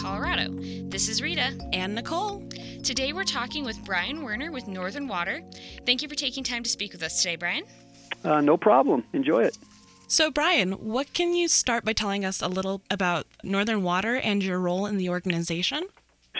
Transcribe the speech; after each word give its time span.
Colorado. 0.00 0.48
This 0.88 1.10
is 1.10 1.20
Rita. 1.20 1.52
And 1.74 1.94
Nicole. 1.94 2.42
Today 2.82 3.12
we're 3.12 3.24
talking 3.24 3.64
with 3.64 3.84
Brian 3.84 4.22
Werner 4.22 4.50
with 4.50 4.66
Northern 4.66 5.06
Water. 5.06 5.42
Thank 5.84 6.00
you 6.00 6.08
for 6.08 6.14
taking 6.14 6.42
time 6.42 6.62
to 6.62 6.70
speak 6.70 6.92
with 6.92 7.02
us 7.02 7.22
today, 7.22 7.36
Brian. 7.36 7.64
Uh, 8.24 8.40
no 8.40 8.56
problem. 8.56 9.04
Enjoy 9.12 9.42
it. 9.42 9.58
So, 10.06 10.30
Brian, 10.30 10.72
what 10.72 11.12
can 11.12 11.34
you 11.34 11.48
start 11.48 11.84
by 11.84 11.92
telling 11.92 12.24
us 12.24 12.40
a 12.40 12.48
little 12.48 12.80
about 12.90 13.26
Northern 13.44 13.82
Water 13.82 14.16
and 14.16 14.42
your 14.42 14.58
role 14.58 14.86
in 14.86 14.96
the 14.96 15.10
organization? 15.10 15.84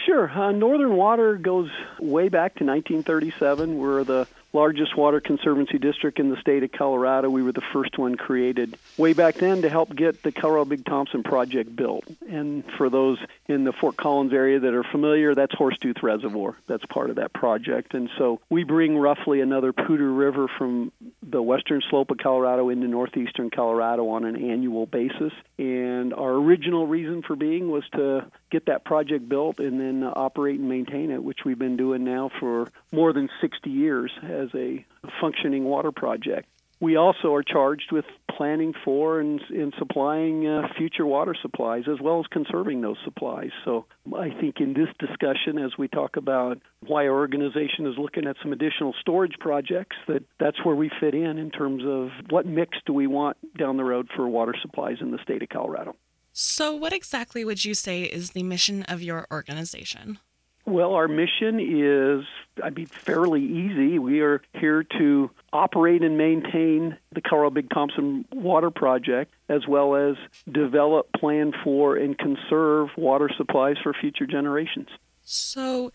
Sure. 0.05 0.27
Uh, 0.29 0.51
Northern 0.51 0.95
Water 0.95 1.35
goes 1.35 1.69
way 1.99 2.29
back 2.29 2.55
to 2.55 2.65
1937. 2.65 3.77
We're 3.77 4.03
the 4.03 4.27
largest 4.53 4.95
water 4.97 5.21
conservancy 5.21 5.77
district 5.77 6.19
in 6.19 6.29
the 6.29 6.37
state 6.37 6.63
of 6.63 6.71
Colorado. 6.71 7.29
We 7.29 7.43
were 7.43 7.51
the 7.51 7.61
first 7.73 7.97
one 7.97 8.15
created 8.15 8.77
way 8.97 9.13
back 9.13 9.35
then 9.35 9.61
to 9.61 9.69
help 9.69 9.95
get 9.95 10.23
the 10.23 10.31
Colorado 10.31 10.65
Big 10.65 10.85
Thompson 10.85 11.23
project 11.23 11.75
built. 11.75 12.05
And 12.29 12.63
for 12.77 12.89
those 12.89 13.17
in 13.47 13.63
the 13.63 13.71
Fort 13.71 13.97
Collins 13.97 14.33
area 14.33 14.59
that 14.59 14.73
are 14.73 14.83
familiar, 14.83 15.35
that's 15.35 15.53
Horsetooth 15.53 16.03
Reservoir. 16.03 16.57
That's 16.67 16.85
part 16.85 17.09
of 17.09 17.17
that 17.17 17.33
project. 17.33 17.93
And 17.93 18.09
so 18.17 18.39
we 18.49 18.63
bring 18.63 18.97
roughly 18.97 19.41
another 19.41 19.73
Poudre 19.73 20.17
River 20.17 20.47
from 20.57 20.91
the 21.23 21.41
western 21.41 21.81
slope 21.89 22.11
of 22.11 22.17
Colorado 22.17 22.69
into 22.69 22.87
northeastern 22.87 23.49
Colorado 23.49 24.09
on 24.09 24.25
an 24.25 24.35
annual 24.35 24.85
basis. 24.85 25.33
And 25.57 26.13
our 26.13 26.33
original 26.33 26.87
reason 26.87 27.21
for 27.21 27.35
being 27.35 27.69
was 27.69 27.83
to 27.93 28.25
get 28.49 28.65
that 28.65 28.83
project 28.83 29.27
built 29.27 29.59
and 29.59 29.79
then 29.79 30.03
operate 30.03 30.59
and 30.59 30.67
maintain 30.67 31.11
it, 31.11 31.23
which 31.23 31.39
we've 31.45 31.59
been 31.59 31.77
doing 31.77 32.03
now 32.03 32.29
for 32.39 32.69
more 32.91 33.13
than 33.13 33.29
60 33.39 33.69
years 33.69 34.11
as 34.41 34.49
a 34.55 34.85
functioning 35.19 35.65
water 35.65 35.91
project. 35.91 36.47
We 36.79 36.95
also 36.95 37.35
are 37.35 37.43
charged 37.43 37.91
with 37.91 38.05
planning 38.35 38.73
for 38.83 39.19
and, 39.19 39.39
and 39.49 39.71
supplying 39.77 40.47
uh, 40.47 40.67
future 40.75 41.05
water 41.05 41.35
supplies 41.39 41.83
as 41.87 42.01
well 42.01 42.19
as 42.19 42.25
conserving 42.31 42.81
those 42.81 42.97
supplies. 43.03 43.51
So 43.63 43.85
I 44.17 44.29
think 44.29 44.59
in 44.59 44.73
this 44.73 44.87
discussion, 44.97 45.59
as 45.59 45.77
we 45.77 45.87
talk 45.87 46.17
about 46.17 46.57
why 46.87 47.05
our 47.05 47.13
organization 47.13 47.85
is 47.85 47.99
looking 47.99 48.25
at 48.25 48.35
some 48.41 48.51
additional 48.51 48.95
storage 48.99 49.35
projects, 49.39 49.95
that 50.07 50.23
that's 50.39 50.57
where 50.65 50.75
we 50.75 50.89
fit 50.99 51.13
in 51.13 51.37
in 51.37 51.51
terms 51.51 51.83
of 51.85 52.09
what 52.31 52.47
mix 52.47 52.79
do 52.87 52.93
we 52.93 53.05
want 53.05 53.37
down 53.59 53.77
the 53.77 53.83
road 53.83 54.09
for 54.15 54.27
water 54.27 54.55
supplies 54.59 54.97
in 55.01 55.11
the 55.11 55.19
state 55.21 55.43
of 55.43 55.49
Colorado. 55.49 55.95
So, 56.33 56.73
what 56.73 56.93
exactly 56.93 57.45
would 57.45 57.63
you 57.63 57.75
say 57.75 58.03
is 58.03 58.31
the 58.31 58.41
mission 58.41 58.83
of 58.83 59.03
your 59.03 59.27
organization? 59.31 60.17
Well, 60.65 60.93
our 60.93 61.07
mission 61.07 61.59
is, 61.59 62.25
I 62.63 62.69
mean, 62.69 62.85
fairly 62.85 63.43
easy. 63.43 63.97
We 63.97 64.21
are 64.21 64.41
here 64.53 64.83
to 64.97 65.31
operate 65.51 66.03
and 66.03 66.17
maintain 66.17 66.97
the 67.13 67.21
Colorado 67.21 67.55
Big 67.55 67.69
Thompson 67.71 68.25
Water 68.31 68.69
Project, 68.69 69.33
as 69.49 69.67
well 69.67 69.95
as 69.95 70.15
develop, 70.51 71.11
plan 71.13 71.51
for, 71.63 71.97
and 71.97 72.17
conserve 72.17 72.89
water 72.95 73.29
supplies 73.35 73.77
for 73.81 73.93
future 73.93 74.27
generations. 74.27 74.87
So, 75.23 75.91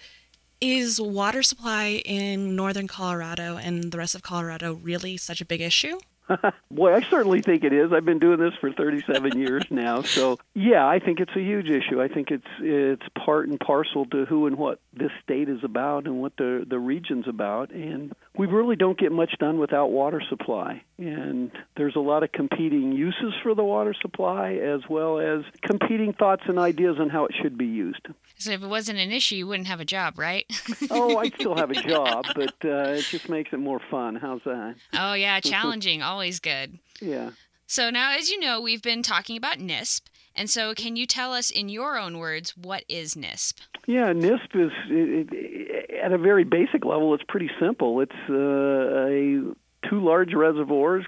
is 0.61 1.01
water 1.01 1.43
supply 1.43 2.03
in 2.05 2.57
northern 2.57 2.89
Colorado 2.89 3.57
and 3.57 3.93
the 3.93 3.99
rest 3.99 4.15
of 4.15 4.23
Colorado 4.23 4.75
really 4.75 5.17
such 5.17 5.41
a 5.41 5.45
big 5.45 5.61
issue? 5.61 5.99
Boy, 6.71 6.95
I 6.95 7.03
certainly 7.03 7.41
think 7.43 7.65
it 7.65 7.73
is. 7.73 7.93
I've 7.93 8.05
been 8.05 8.19
doing 8.19 8.39
this 8.39 8.55
for 8.61 8.73
37 8.73 9.39
years 9.39 9.65
now. 9.71 10.03
So, 10.03 10.39
yeah, 10.55 10.87
I 10.87 10.99
think 10.99 11.21
it's 11.21 11.35
a 11.37 11.41
huge 11.41 11.69
issue. 11.69 12.01
I 12.03 12.09
think 12.09 12.31
it's 12.31 12.47
it's 12.61 13.07
part 13.25 13.49
and 13.49 13.59
parcel 13.59 14.07
to 14.07 14.25
who 14.25 14.47
and 14.47 14.57
what 14.57 14.81
this 14.93 15.11
state 15.23 15.49
is 15.49 15.63
about 15.63 16.07
and 16.07 16.21
what 16.21 16.37
the 16.37 16.65
the 16.69 16.79
region's 16.79 17.29
about. 17.29 17.71
And 17.71 18.15
we 18.37 18.47
really 18.47 18.77
don't 18.77 18.99
get 18.99 19.13
much 19.13 19.39
done 19.39 19.59
without 19.59 19.91
water 19.91 20.23
supply. 20.29 20.83
And 20.99 21.51
there's 21.77 21.97
a 21.97 22.01
lot 22.01 22.23
of 22.23 22.33
competing 22.33 22.93
uses 22.93 23.35
for 23.43 23.55
the 23.55 23.65
water 23.65 23.95
supply 23.95 24.55
as 24.55 24.81
well 24.89 25.21
as 25.21 25.45
competing 25.63 26.13
thoughts 26.13 26.43
and 26.47 26.59
ideas 26.59 26.97
on 26.99 27.09
how 27.09 27.27
it 27.27 27.33
should 27.41 27.57
be 27.59 27.67
used. 27.67 28.07
So 28.39 28.51
if 28.53 28.63
it 28.63 28.67
wasn't 28.67 28.99
an 28.99 29.13
issue, 29.13 29.37
you 29.37 29.47
wouldn't 29.47 29.69
have 29.69 29.81
a 29.81 29.85
job, 29.85 30.19
right? 30.19 30.45
oh, 30.91 31.17
I 31.17 31.29
still 31.31 31.57
have 31.57 31.71
a 31.71 31.75
job, 31.75 32.27
but 32.35 32.55
uh, 32.65 32.95
it 32.97 33.03
just 33.03 33.29
makes 33.29 33.53
it 33.53 33.59
more 33.59 33.81
fun. 33.91 34.17
How's 34.17 34.43
that? 34.45 34.75
Oh 34.93 35.15
yeah, 35.15 35.41
challenging, 35.41 36.03
always 36.17 36.41
good. 36.41 36.79
Yeah. 37.03 37.33
So 37.67 37.91
now, 37.91 38.17
as 38.17 38.31
you 38.31 38.41
know, 38.41 38.59
we've 38.59 38.81
been 38.81 39.03
talking 39.03 39.37
about 39.37 39.59
NISP. 39.59 40.01
And 40.35 40.49
so, 40.49 40.75
can 40.75 40.97
you 40.97 41.07
tell 41.07 41.35
us 41.35 41.51
in 41.51 41.69
your 41.69 41.99
own 41.99 42.17
words 42.17 42.57
what 42.57 42.85
is 42.89 43.15
NISP? 43.15 43.55
Yeah, 43.87 44.15
NISP 44.15 44.67
is 44.67 44.73
it, 44.89 45.29
it, 45.31 45.91
at 46.03 46.13
a 46.13 46.19
very 46.19 46.45
basic 46.45 46.87
level. 46.87 47.13
It's 47.15 47.25
pretty 47.29 47.51
simple. 47.61 48.01
It's 48.01 48.13
uh, 48.31 48.35
a 48.35 49.55
two 49.89 50.03
large 50.03 50.33
reservoirs, 50.33 51.05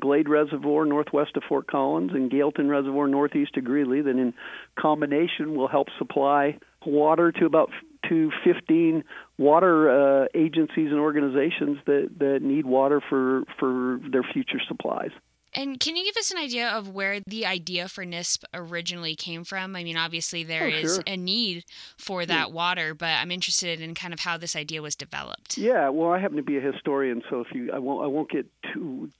Glade 0.00 0.28
Reservoir 0.28 0.84
northwest 0.86 1.36
of 1.36 1.42
Fort 1.48 1.66
Collins 1.66 2.12
and 2.14 2.30
Galeton 2.30 2.68
Reservoir 2.68 3.08
northeast 3.08 3.56
of 3.56 3.64
Greeley, 3.64 4.00
that 4.02 4.10
in 4.10 4.34
combination 4.78 5.56
will 5.56 5.68
help 5.68 5.88
supply 5.98 6.58
water 6.86 7.32
to 7.32 7.44
about 7.44 7.70
to 8.08 8.30
15 8.44 9.02
water 9.38 10.22
uh, 10.22 10.26
agencies 10.34 10.90
and 10.90 11.00
organizations 11.00 11.78
that, 11.86 12.10
that 12.18 12.42
need 12.42 12.66
water 12.66 13.00
for, 13.08 13.42
for 13.58 14.00
their 14.10 14.22
future 14.22 14.60
supplies. 14.68 15.10
And 15.54 15.78
can 15.78 15.94
you 15.94 16.04
give 16.04 16.16
us 16.16 16.32
an 16.32 16.38
idea 16.38 16.68
of 16.68 16.88
where 16.88 17.20
the 17.26 17.46
idea 17.46 17.88
for 17.88 18.04
NISP 18.04 18.42
originally 18.52 19.14
came 19.14 19.44
from? 19.44 19.76
I 19.76 19.84
mean, 19.84 19.96
obviously 19.96 20.42
there 20.42 20.64
oh, 20.64 20.68
is 20.68 20.94
sure. 20.96 21.04
a 21.06 21.16
need 21.16 21.64
for 21.96 22.26
that 22.26 22.48
yeah. 22.48 22.54
water, 22.54 22.94
but 22.94 23.10
I'm 23.10 23.30
interested 23.30 23.80
in 23.80 23.94
kind 23.94 24.12
of 24.12 24.20
how 24.20 24.36
this 24.36 24.56
idea 24.56 24.82
was 24.82 24.96
developed. 24.96 25.56
Yeah, 25.56 25.90
well, 25.90 26.10
I 26.10 26.18
happen 26.18 26.36
to 26.38 26.42
be 26.42 26.58
a 26.58 26.60
historian, 26.60 27.22
so 27.30 27.40
if 27.40 27.54
you, 27.54 27.70
I 27.72 27.78
won't, 27.78 28.04
I 28.04 28.08
won't 28.08 28.30
get 28.30 28.46
too 28.74 29.10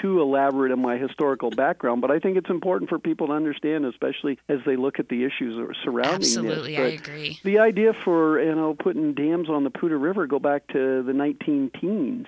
too 0.00 0.20
elaborate 0.20 0.72
in 0.72 0.80
my 0.80 0.96
historical 0.96 1.50
background, 1.50 2.00
but 2.00 2.10
I 2.10 2.18
think 2.18 2.36
it's 2.36 2.50
important 2.50 2.90
for 2.90 2.98
people 2.98 3.28
to 3.28 3.32
understand, 3.32 3.86
especially 3.86 4.38
as 4.48 4.58
they 4.66 4.76
look 4.76 4.98
at 4.98 5.08
the 5.08 5.24
issues 5.24 5.76
surrounding 5.82 6.14
it. 6.14 6.36
Absolutely, 6.36 6.76
I 6.76 6.88
agree. 6.88 7.38
The 7.44 7.60
idea 7.60 7.92
for 8.04 8.40
you 8.42 8.54
know 8.54 8.74
putting 8.74 9.14
dams 9.14 9.48
on 9.48 9.64
the 9.64 9.70
Poudre 9.70 9.98
River 9.98 10.26
go 10.26 10.38
back 10.38 10.66
to 10.68 11.02
the 11.02 11.12
19 11.12 11.70
teens. 11.80 12.26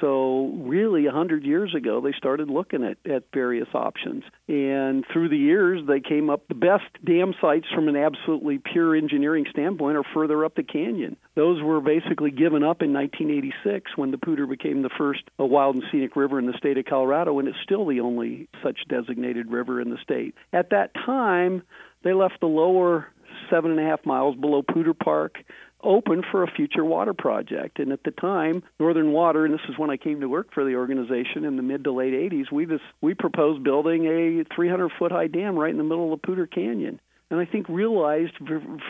So, 0.00 0.52
really, 0.58 1.02
a 1.06 1.12
100 1.12 1.44
years 1.44 1.74
ago, 1.74 2.00
they 2.00 2.12
started 2.16 2.48
looking 2.48 2.82
at, 2.82 2.98
at 3.10 3.24
various 3.32 3.68
options. 3.72 4.24
And 4.48 5.04
through 5.12 5.28
the 5.28 5.36
years, 5.36 5.82
they 5.86 6.00
came 6.00 6.30
up 6.30 6.48
the 6.48 6.54
best 6.54 6.84
dam 7.04 7.34
sites 7.40 7.66
from 7.72 7.88
an 7.88 7.96
absolutely 7.96 8.58
pure 8.58 8.96
engineering 8.96 9.46
standpoint 9.50 9.96
are 9.96 10.04
further 10.14 10.44
up 10.44 10.56
the 10.56 10.62
canyon. 10.62 11.16
Those 11.34 11.62
were 11.62 11.80
basically 11.80 12.30
given 12.30 12.62
up 12.64 12.82
in 12.82 12.92
1986 12.92 13.96
when 13.96 14.10
the 14.10 14.18
Poudre 14.18 14.48
became 14.48 14.82
the 14.82 14.90
first 14.98 15.22
wild 15.38 15.76
and 15.76 15.84
scenic 15.92 16.16
river 16.16 16.38
in 16.38 16.46
the 16.46 16.58
state 16.58 16.78
of 16.78 16.84
Colorado, 16.84 17.38
and 17.38 17.48
it's 17.48 17.58
still 17.62 17.86
the 17.86 18.00
only 18.00 18.48
such 18.62 18.80
designated 18.88 19.50
river 19.50 19.80
in 19.80 19.90
the 19.90 19.98
state. 20.02 20.34
At 20.52 20.70
that 20.70 20.94
time, 20.94 21.62
they 22.02 22.12
left 22.12 22.40
the 22.40 22.46
lower 22.46 23.06
seven 23.50 23.70
and 23.70 23.80
a 23.80 23.84
half 23.84 24.04
miles 24.04 24.36
below 24.36 24.62
Poudre 24.62 24.94
Park 24.94 25.36
open 25.82 26.22
for 26.30 26.42
a 26.42 26.50
future 26.50 26.84
water 26.84 27.14
project. 27.14 27.78
And 27.78 27.92
at 27.92 28.04
the 28.04 28.10
time, 28.10 28.62
Northern 28.78 29.12
Water, 29.12 29.44
and 29.44 29.54
this 29.54 29.60
is 29.68 29.78
when 29.78 29.90
I 29.90 29.96
came 29.96 30.20
to 30.20 30.28
work 30.28 30.52
for 30.52 30.64
the 30.64 30.76
organization 30.76 31.44
in 31.44 31.56
the 31.56 31.62
mid 31.62 31.84
to 31.84 31.92
late 31.92 32.12
80s, 32.12 32.50
we 32.52 32.66
just, 32.66 32.84
we 33.00 33.14
proposed 33.14 33.62
building 33.62 34.06
a 34.06 34.44
300 34.54 34.90
foot 34.98 35.12
high 35.12 35.26
dam 35.26 35.58
right 35.58 35.70
in 35.70 35.78
the 35.78 35.84
middle 35.84 36.12
of 36.12 36.22
Poudre 36.22 36.50
Canyon. 36.50 37.00
And 37.30 37.40
I 37.40 37.46
think 37.46 37.66
realized 37.70 38.34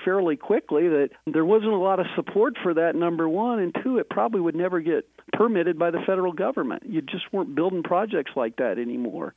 fairly 0.04 0.36
quickly 0.36 0.88
that 0.88 1.10
there 1.32 1.44
wasn't 1.44 1.74
a 1.74 1.76
lot 1.76 2.00
of 2.00 2.06
support 2.16 2.54
for 2.60 2.74
that, 2.74 2.96
number 2.96 3.28
one. 3.28 3.60
And 3.60 3.76
two, 3.84 3.98
it 3.98 4.10
probably 4.10 4.40
would 4.40 4.56
never 4.56 4.80
get 4.80 5.06
permitted 5.32 5.78
by 5.78 5.92
the 5.92 6.00
federal 6.04 6.32
government. 6.32 6.82
You 6.84 7.02
just 7.02 7.32
weren't 7.32 7.54
building 7.54 7.84
projects 7.84 8.32
like 8.34 8.56
that 8.56 8.80
anymore. 8.80 9.34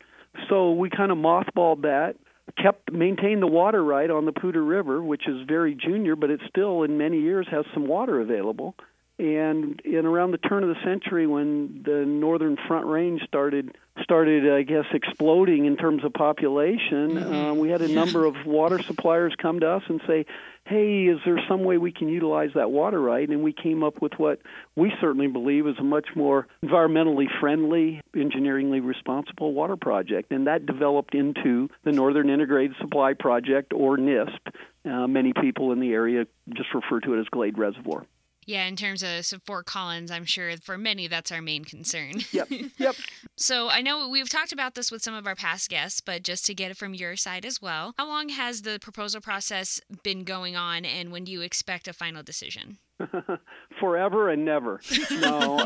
So 0.50 0.72
we 0.72 0.90
kind 0.90 1.12
of 1.12 1.20
mothballed 1.20 1.84
that 1.84 2.16
kept 2.62 2.92
maintained 2.92 3.42
the 3.42 3.48
water 3.48 3.84
right 3.84 4.10
on 4.10 4.26
the 4.26 4.32
Poudre 4.32 4.62
River, 4.62 5.02
which 5.02 5.28
is 5.28 5.48
very 5.48 5.76
junior, 5.76 6.16
but 6.16 6.30
it 6.30 6.40
still 6.48 6.84
in 6.84 6.98
many 6.98 7.20
years 7.20 7.48
has 7.50 7.66
some 7.74 7.88
water 7.88 8.20
available. 8.22 8.76
And 9.18 9.80
in 9.86 10.06
around 10.06 10.32
the 10.32 10.38
turn 10.38 10.64
of 10.64 10.70
the 10.70 10.84
century, 10.84 11.26
when 11.26 11.84
the 11.86 12.06
northern 12.06 12.58
Front 12.68 12.86
Range 12.86 13.22
started 13.26 13.78
started, 14.02 14.52
I 14.52 14.64
guess, 14.64 14.84
exploding 14.94 15.64
in 15.66 15.78
terms 15.78 16.04
of 16.04 16.12
population, 16.12 17.12
mm-hmm. 17.12 17.34
uh, 17.34 17.54
we 17.54 17.70
had 17.70 17.82
a 17.82 17.88
number 17.88 18.26
of 18.26 18.36
water 18.46 18.82
suppliers 18.84 19.34
come 19.42 19.62
to 19.62 19.70
us 19.70 19.84
and 19.88 20.02
say, 20.06 20.26
"Hey, 20.66 21.06
is 21.06 21.20
there 21.24 21.40
some 21.48 21.64
way 21.64 21.78
we 21.78 21.94
can 21.94 22.10
utilize 22.10 22.50
that 22.56 22.72
water 22.72 23.00
right?" 23.00 23.28
And 23.30 23.42
we 23.42 23.54
came 23.54 23.86
up 23.86 24.02
with 24.02 24.12
what 24.18 24.42
we 24.76 24.92
certainly 25.00 25.28
believe 25.28 25.66
is 25.66 25.80
a 25.80 25.84
much 25.84 26.10
more 26.14 26.48
environmentally 26.62 27.28
friendly, 27.40 28.02
engineeringly 28.14 28.82
responsible 28.82 29.54
water 29.54 29.78
project, 29.78 30.34
and 30.34 30.48
that 30.48 30.66
developed 30.66 31.16
into 31.16 31.70
the 31.86 31.94
Northern 31.94 32.30
Integrated 32.30 32.76
Supply 32.82 33.14
Project, 33.14 33.72
or 33.72 33.96
NISP. 33.98 34.40
Uh, 34.84 35.08
many 35.08 35.32
people 35.32 35.72
in 35.72 35.80
the 35.80 35.94
area 35.94 36.28
just 36.50 36.74
refer 36.74 37.00
to 37.00 37.14
it 37.14 37.22
as 37.22 37.28
Glade 37.30 37.58
Reservoir. 37.58 38.06
Yeah, 38.46 38.66
in 38.68 38.76
terms 38.76 39.02
of 39.04 39.26
so 39.26 39.40
Fort 39.46 39.66
Collins, 39.66 40.12
I'm 40.12 40.26
sure 40.26 40.56
for 40.58 40.78
many 40.78 41.08
that's 41.08 41.32
our 41.32 41.42
main 41.42 41.66
concern. 41.66 42.14
Yep. 42.32 42.50
Yep. 42.78 42.96
so 43.38 43.70
I 43.70 43.82
know 43.82 44.08
we've 44.10 44.30
talked 44.30 44.52
about 44.52 44.76
this 44.76 44.92
with 44.92 45.02
some 45.02 45.14
of 45.14 45.26
our 45.26 45.36
past 45.36 45.70
guests, 45.70 46.02
but 46.02 46.24
just 46.24 46.46
to 46.46 46.54
get 46.54 46.72
it 46.72 46.78
from 46.78 46.94
your 46.94 47.16
side 47.16 47.46
as 47.46 47.62
well, 47.62 47.94
how 47.98 48.08
long 48.08 48.30
has 48.30 48.62
the 48.62 48.78
proposal 48.80 49.22
process 49.22 49.80
been 50.04 50.24
going 50.24 50.56
on, 50.56 50.86
and 50.86 51.12
when 51.12 51.24
do 51.24 51.32
you 51.32 51.42
expect 51.42 51.88
a 51.88 51.94
final 51.94 52.22
decision? 52.22 52.78
Forever 53.80 54.30
and 54.30 54.46
never. 54.46 54.82
No. 55.12 55.60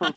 Um, 0.00 0.14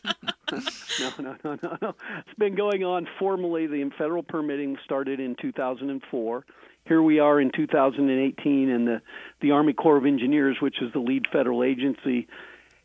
no, 1.00 1.10
no, 1.18 1.36
no, 1.44 1.58
no, 1.62 1.78
no. 1.80 1.94
It's 2.26 2.38
been 2.38 2.54
going 2.54 2.84
on 2.84 3.06
formally. 3.18 3.66
The 3.66 3.88
federal 3.96 4.22
permitting 4.22 4.76
started 4.84 5.20
in 5.20 5.36
2004. 5.40 6.44
Here 6.86 7.02
we 7.02 7.18
are 7.20 7.40
in 7.40 7.52
2018, 7.54 8.70
and 8.70 8.86
the, 8.86 9.02
the 9.40 9.52
Army 9.52 9.72
Corps 9.72 9.96
of 9.96 10.06
Engineers, 10.06 10.56
which 10.60 10.82
is 10.82 10.92
the 10.92 10.98
lead 10.98 11.26
federal 11.32 11.62
agency, 11.62 12.26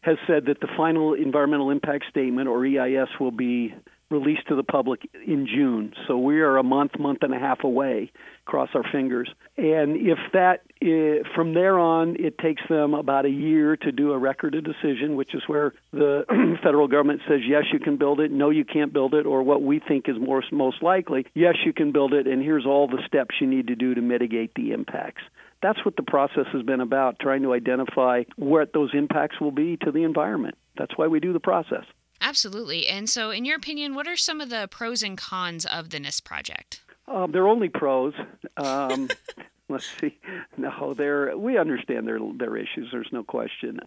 has 0.01 0.17
said 0.27 0.45
that 0.45 0.59
the 0.59 0.67
final 0.77 1.13
environmental 1.13 1.71
impact 1.71 2.05
statement, 2.09 2.47
or 2.47 2.65
EIS, 2.65 3.07
will 3.19 3.31
be 3.31 3.73
released 4.09 4.47
to 4.47 4.55
the 4.55 4.63
public 4.63 5.01
in 5.25 5.47
June. 5.47 5.93
So 6.07 6.17
we 6.17 6.39
are 6.41 6.57
a 6.57 6.63
month, 6.63 6.99
month 6.99 7.19
and 7.21 7.33
a 7.33 7.39
half 7.39 7.63
away. 7.63 8.11
Cross 8.45 8.69
our 8.75 8.83
fingers. 8.91 9.29
And 9.57 9.97
if 9.97 10.19
that, 10.33 10.61
eh, 10.81 11.27
from 11.35 11.53
there 11.53 11.79
on, 11.79 12.15
it 12.19 12.37
takes 12.37 12.61
them 12.69 12.93
about 12.93 13.25
a 13.25 13.29
year 13.29 13.75
to 13.77 13.91
do 13.91 14.11
a 14.11 14.17
record 14.17 14.53
of 14.55 14.63
decision, 14.63 15.15
which 15.15 15.33
is 15.33 15.41
where 15.47 15.73
the 15.91 16.25
federal 16.63 16.87
government 16.87 17.21
says 17.27 17.39
yes, 17.47 17.63
you 17.73 17.79
can 17.79 17.97
build 17.97 18.19
it, 18.19 18.31
no, 18.31 18.51
you 18.51 18.65
can't 18.65 18.93
build 18.93 19.15
it, 19.15 19.25
or 19.25 19.41
what 19.41 19.63
we 19.63 19.79
think 19.79 20.07
is 20.07 20.15
more, 20.19 20.43
most 20.51 20.83
likely, 20.83 21.25
yes, 21.33 21.55
you 21.65 21.73
can 21.73 21.91
build 21.91 22.13
it, 22.13 22.27
and 22.27 22.43
here's 22.43 22.65
all 22.65 22.87
the 22.87 23.01
steps 23.07 23.35
you 23.41 23.47
need 23.47 23.67
to 23.67 23.75
do 23.75 23.95
to 23.95 24.01
mitigate 24.01 24.53
the 24.55 24.71
impacts 24.71 25.21
that's 25.61 25.83
what 25.83 25.95
the 25.95 26.03
process 26.03 26.45
has 26.53 26.61
been 26.61 26.81
about, 26.81 27.17
trying 27.19 27.41
to 27.41 27.53
identify 27.53 28.23
what 28.35 28.71
those 28.73 28.91
impacts 28.93 29.41
will 29.41 29.51
be 29.51 29.77
to 29.77 29.91
the 29.91 30.03
environment. 30.03 30.55
That's 30.77 30.95
why 30.95 31.07
we 31.07 31.19
do 31.19 31.33
the 31.33 31.39
process. 31.39 31.85
Absolutely. 32.21 32.87
And 32.87 33.09
so, 33.09 33.29
in 33.29 33.45
your 33.45 33.57
opinion, 33.57 33.93
what 33.93 34.07
are 34.07 34.15
some 34.15 34.41
of 34.41 34.49
the 34.49 34.67
pros 34.71 35.03
and 35.03 35.17
cons 35.17 35.65
of 35.65 35.89
the 35.89 35.99
NISP 35.99 36.23
project? 36.23 36.81
Um, 37.07 37.31
they're 37.31 37.47
only 37.47 37.69
pros. 37.69 38.13
Um, 38.57 39.09
let's 39.69 39.87
see. 39.99 40.17
No, 40.57 40.93
they're 40.97 41.37
we 41.37 41.57
understand 41.57 42.07
their 42.07 42.19
their 42.37 42.57
issues. 42.57 42.89
There's 42.91 43.09
no 43.11 43.23
question 43.23 43.79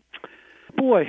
boy, 0.79 1.05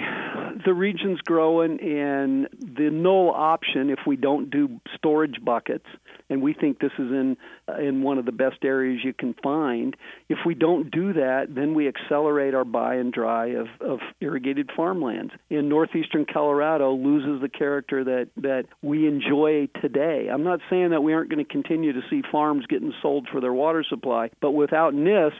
the 0.66 0.74
region's 0.74 1.21
growing, 1.21 1.80
and 1.80 2.50
the 2.60 2.89
null 2.92 3.31
option 3.33 3.89
if 3.89 4.00
we 4.06 4.16
don't 4.18 4.50
do 4.50 4.80
storage 4.95 5.38
buckets, 5.44 5.86
and 6.30 6.42
we 6.42 6.54
think 6.54 6.80
this 6.80 6.92
is 6.98 7.12
in 7.12 7.38
uh, 7.68 7.77
in 7.77 8.01
one 8.01 8.18
of 8.18 8.25
the 8.25 8.31
best 8.31 8.57
areas 8.63 9.01
you 9.04 9.13
can 9.13 9.36
find. 9.42 9.95
If 10.27 10.39
we 10.45 10.56
don't 10.56 10.92
do 10.92 11.13
that, 11.13 11.48
then 11.50 11.75
we 11.75 11.88
accelerate 11.88 12.54
our 12.54 12.66
buy 12.66 12.95
and 12.95 13.13
dry 13.13 13.48
of, 13.51 13.68
of 13.80 14.00
irrigated 14.19 14.71
farmlands. 14.75 15.31
In 15.50 15.69
northeastern 15.69 16.25
Colorado, 16.25 16.94
loses 16.94 17.42
the 17.42 17.50
character 17.50 18.04
that 18.04 18.30
that 18.38 18.66
we 18.81 19.07
enjoy 19.07 19.69
today. 19.81 20.30
I'm 20.31 20.44
not 20.44 20.60
saying 20.69 20.89
that 20.89 21.04
we 21.04 21.13
aren't 21.13 21.30
going 21.30 21.45
to 21.45 21.50
continue 21.50 21.94
to 21.94 22.01
see 22.10 22.21
farms 22.31 22.66
getting 22.66 22.94
sold 23.01 23.27
for 23.31 23.39
their 23.39 23.54
water 23.54 23.83
supply, 23.88 24.31
but 24.42 24.51
without 24.51 24.94
NISP, 24.94 25.31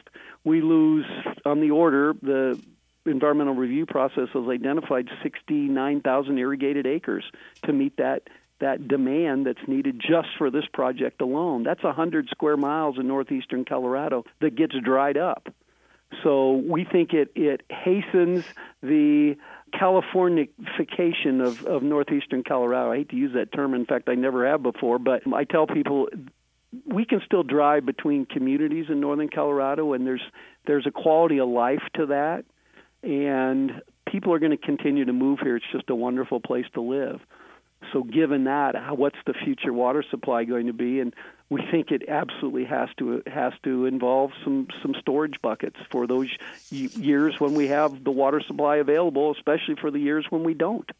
we 0.44 0.62
lose 0.62 1.06
on 1.44 1.60
the 1.60 1.72
order 1.72 2.14
the 2.22 2.58
environmental 3.06 3.54
review 3.54 3.86
process 3.86 4.28
has 4.32 4.48
identified 4.48 5.08
69,000 5.22 6.38
irrigated 6.38 6.86
acres 6.86 7.24
to 7.64 7.72
meet 7.72 7.96
that 7.96 8.28
that 8.60 8.86
demand 8.86 9.46
that's 9.46 9.66
needed 9.66 9.98
just 9.98 10.28
for 10.36 10.50
this 10.50 10.66
project 10.72 11.22
alone. 11.22 11.62
That's 11.62 11.82
100 11.82 12.28
square 12.28 12.58
miles 12.58 12.98
in 12.98 13.08
northeastern 13.08 13.64
Colorado 13.64 14.24
that 14.40 14.54
gets 14.54 14.74
dried 14.84 15.16
up. 15.16 15.48
So 16.22 16.56
we 16.56 16.84
think 16.84 17.14
it, 17.14 17.32
it 17.34 17.62
hastens 17.70 18.44
the 18.82 19.36
Californification 19.72 21.40
of, 21.46 21.64
of 21.64 21.82
northeastern 21.82 22.42
Colorado. 22.42 22.92
I 22.92 22.96
hate 22.98 23.10
to 23.10 23.16
use 23.16 23.32
that 23.34 23.52
term. 23.52 23.72
In 23.72 23.86
fact, 23.86 24.08
I 24.08 24.14
never 24.14 24.46
have 24.46 24.62
before, 24.62 24.98
but 24.98 25.22
I 25.32 25.44
tell 25.44 25.66
people 25.66 26.08
we 26.86 27.04
can 27.04 27.22
still 27.24 27.44
drive 27.44 27.86
between 27.86 28.26
communities 28.26 28.86
in 28.88 29.00
northern 29.00 29.28
Colorado, 29.28 29.92
and 29.92 30.06
there's 30.06 30.22
there's 30.66 30.86
a 30.86 30.90
quality 30.90 31.38
of 31.38 31.48
life 31.48 31.82
to 31.94 32.06
that 32.06 32.44
and 33.02 33.82
people 34.06 34.32
are 34.32 34.38
going 34.38 34.50
to 34.50 34.56
continue 34.56 35.04
to 35.04 35.12
move 35.12 35.40
here. 35.40 35.56
It's 35.56 35.70
just 35.72 35.90
a 35.90 35.94
wonderful 35.94 36.40
place 36.40 36.66
to 36.74 36.80
live. 36.80 37.20
So, 37.92 38.02
given 38.02 38.44
that, 38.44 38.74
what's 38.96 39.16
the 39.26 39.32
future 39.32 39.72
water 39.72 40.04
supply 40.10 40.44
going 40.44 40.66
to 40.66 40.72
be? 40.72 41.00
And 41.00 41.14
we 41.48 41.62
think 41.70 41.90
it 41.90 42.08
absolutely 42.08 42.64
has 42.64 42.90
to 42.98 43.22
has 43.26 43.54
to 43.64 43.86
involve 43.86 44.32
some 44.44 44.68
some 44.82 44.94
storage 45.00 45.40
buckets 45.40 45.76
for 45.90 46.06
those 46.06 46.28
years 46.70 47.40
when 47.40 47.54
we 47.54 47.68
have 47.68 48.04
the 48.04 48.10
water 48.10 48.40
supply 48.46 48.76
available, 48.76 49.32
especially 49.32 49.76
for 49.80 49.90
the 49.90 49.98
years 49.98 50.26
when 50.28 50.44
we 50.44 50.54
don't. 50.54 50.90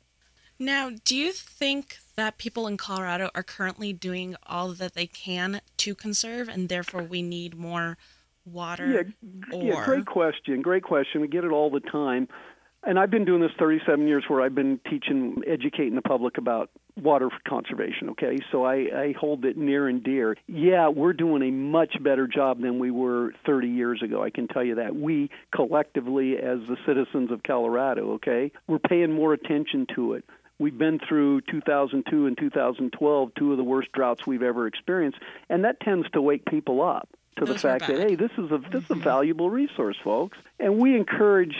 Now, 0.58 0.90
do 1.04 1.16
you 1.16 1.32
think 1.32 1.98
that 2.16 2.36
people 2.36 2.66
in 2.66 2.76
Colorado 2.76 3.30
are 3.34 3.42
currently 3.42 3.92
doing 3.92 4.36
all 4.46 4.72
that 4.72 4.94
they 4.94 5.06
can 5.06 5.62
to 5.78 5.94
conserve, 5.94 6.48
and 6.48 6.68
therefore 6.68 7.02
we 7.02 7.22
need 7.22 7.56
more 7.56 7.96
water? 8.44 8.86
Yeah, 9.52 9.56
or... 9.56 9.62
yeah, 9.62 9.84
great 9.84 10.06
question. 10.06 10.62
Great 10.62 10.82
question. 10.82 11.20
We 11.20 11.28
get 11.28 11.44
it 11.44 11.50
all 11.50 11.70
the 11.70 11.80
time. 11.80 12.28
And 12.82 12.98
I've 12.98 13.10
been 13.10 13.26
doing 13.26 13.42
this 13.42 13.50
37 13.58 14.08
years 14.08 14.24
where 14.28 14.40
I've 14.40 14.54
been 14.54 14.80
teaching, 14.88 15.42
educating 15.46 15.94
the 15.96 16.02
public 16.02 16.38
about 16.38 16.70
water 16.96 17.28
conservation, 17.46 18.10
okay? 18.10 18.38
So 18.50 18.64
I, 18.64 18.74
I 18.74 19.14
hold 19.18 19.44
it 19.44 19.58
near 19.58 19.86
and 19.86 20.02
dear. 20.02 20.36
Yeah, 20.46 20.88
we're 20.88 21.12
doing 21.12 21.42
a 21.42 21.50
much 21.50 22.02
better 22.02 22.26
job 22.26 22.60
than 22.60 22.78
we 22.78 22.90
were 22.90 23.32
30 23.44 23.68
years 23.68 24.02
ago. 24.02 24.22
I 24.22 24.30
can 24.30 24.48
tell 24.48 24.64
you 24.64 24.76
that. 24.76 24.96
We 24.96 25.30
collectively, 25.54 26.36
as 26.38 26.60
the 26.68 26.76
citizens 26.86 27.30
of 27.30 27.42
Colorado, 27.42 28.12
okay, 28.12 28.50
we're 28.66 28.78
paying 28.78 29.12
more 29.12 29.34
attention 29.34 29.86
to 29.94 30.14
it. 30.14 30.24
We've 30.58 30.76
been 30.76 31.00
through 31.06 31.42
2002 31.42 32.26
and 32.26 32.36
2012, 32.36 33.34
two 33.34 33.52
of 33.52 33.56
the 33.58 33.64
worst 33.64 33.92
droughts 33.92 34.26
we've 34.26 34.42
ever 34.42 34.66
experienced, 34.66 35.18
and 35.48 35.64
that 35.64 35.80
tends 35.80 36.08
to 36.10 36.22
wake 36.22 36.44
people 36.46 36.82
up 36.82 37.08
to 37.36 37.44
Those 37.44 37.56
the 37.56 37.60
fact 37.60 37.86
that 37.86 37.98
hey, 37.98 38.14
this 38.14 38.30
is 38.38 38.50
a 38.50 38.58
this 38.58 38.84
is 38.84 38.90
a 38.90 38.94
mm-hmm. 38.94 39.02
valuable 39.02 39.50
resource, 39.50 39.96
folks, 40.02 40.38
and 40.58 40.78
we 40.78 40.96
encourage 40.96 41.54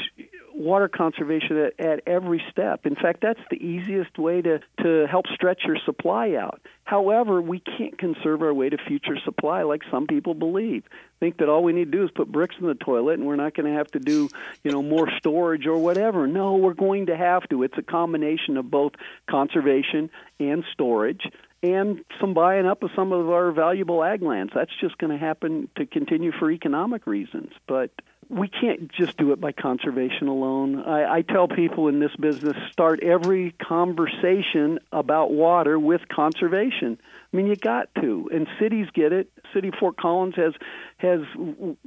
water 0.53 0.89
conservation 0.89 1.57
at, 1.57 1.81
at 1.81 2.03
every 2.07 2.43
step. 2.51 2.85
In 2.85 2.95
fact, 2.95 3.21
that's 3.23 3.41
the 3.51 3.57
easiest 3.57 4.19
way 4.19 4.43
to 4.43 4.61
to 4.83 5.07
help 5.07 5.27
stretch 5.29 5.63
your 5.65 5.77
supply 5.85 6.35
out. 6.35 6.61
However, 6.85 7.41
we 7.41 7.61
can't 7.61 7.97
conserve 7.99 8.43
our 8.43 8.53
way 8.53 8.69
to 8.69 8.77
future 8.77 9.17
supply 9.25 9.63
like 9.63 9.83
some 9.91 10.07
people 10.07 10.35
believe. 10.35 10.83
Think 11.21 11.39
that 11.39 11.49
all 11.49 11.63
we 11.63 11.73
need 11.73 11.93
to 11.93 11.99
do 11.99 12.05
is 12.05 12.11
put 12.11 12.33
bricks 12.33 12.57
in 12.61 12.67
the 12.67 12.75
toilet 12.75 13.19
and 13.19 13.27
we're 13.27 13.37
not 13.37 13.55
going 13.55 13.71
to 13.71 13.79
have 13.79 13.87
to 13.93 14.01
do, 14.01 14.29
you 14.65 14.73
know, 14.73 14.83
more 14.83 15.09
storage 15.19 15.67
or 15.67 15.79
whatever. 15.79 16.27
No, 16.27 16.57
we're 16.57 16.75
going 16.75 17.07
to 17.07 17.17
have 17.17 17.49
to. 17.51 17.63
It's 17.63 17.79
a 17.79 17.83
combination 17.83 18.57
of 18.57 18.71
both 18.71 18.93
conservation 19.29 20.11
and 20.41 20.65
storage 20.73 21.23
and 21.63 22.05
some 22.21 22.35
buying 22.35 22.67
up 22.67 22.83
of 22.83 22.91
some 22.97 23.13
of 23.13 23.29
our 23.29 23.53
valuable 23.53 24.03
ag 24.03 24.23
lands. 24.23 24.53
That's 24.55 24.73
just 24.81 24.97
going 24.99 25.13
to 25.13 25.19
happen 25.19 25.69
to 25.77 25.87
continue 25.87 26.33
for 26.33 26.51
economic 26.51 27.07
reasons. 27.07 27.53
But 27.67 27.91
we 28.31 28.49
can't 28.49 28.91
just 28.93 29.17
do 29.17 29.33
it 29.33 29.41
by 29.41 29.53
conservation 29.53 30.29
alone. 30.29 30.81
I, 30.81 31.17
I 31.17 31.23
tell 31.23 31.49
people 31.49 31.89
in 31.89 31.99
this 31.99 32.15
business 32.19 32.57
start 32.71 33.03
every 33.03 33.51
conversation 33.51 34.79
about 34.93 35.33
water 35.33 35.79
with 35.79 36.03
conservation. 36.09 36.99
I 37.33 37.37
mean, 37.37 37.49
you 37.49 37.57
got 37.57 37.89
to, 38.01 38.31
and 38.33 38.47
cities 38.61 38.87
get 38.95 39.13
it. 39.13 39.31
City 39.53 39.73
Fort 39.79 39.97
Collins 39.97 40.37
has 40.37 40.55
has 40.99 41.21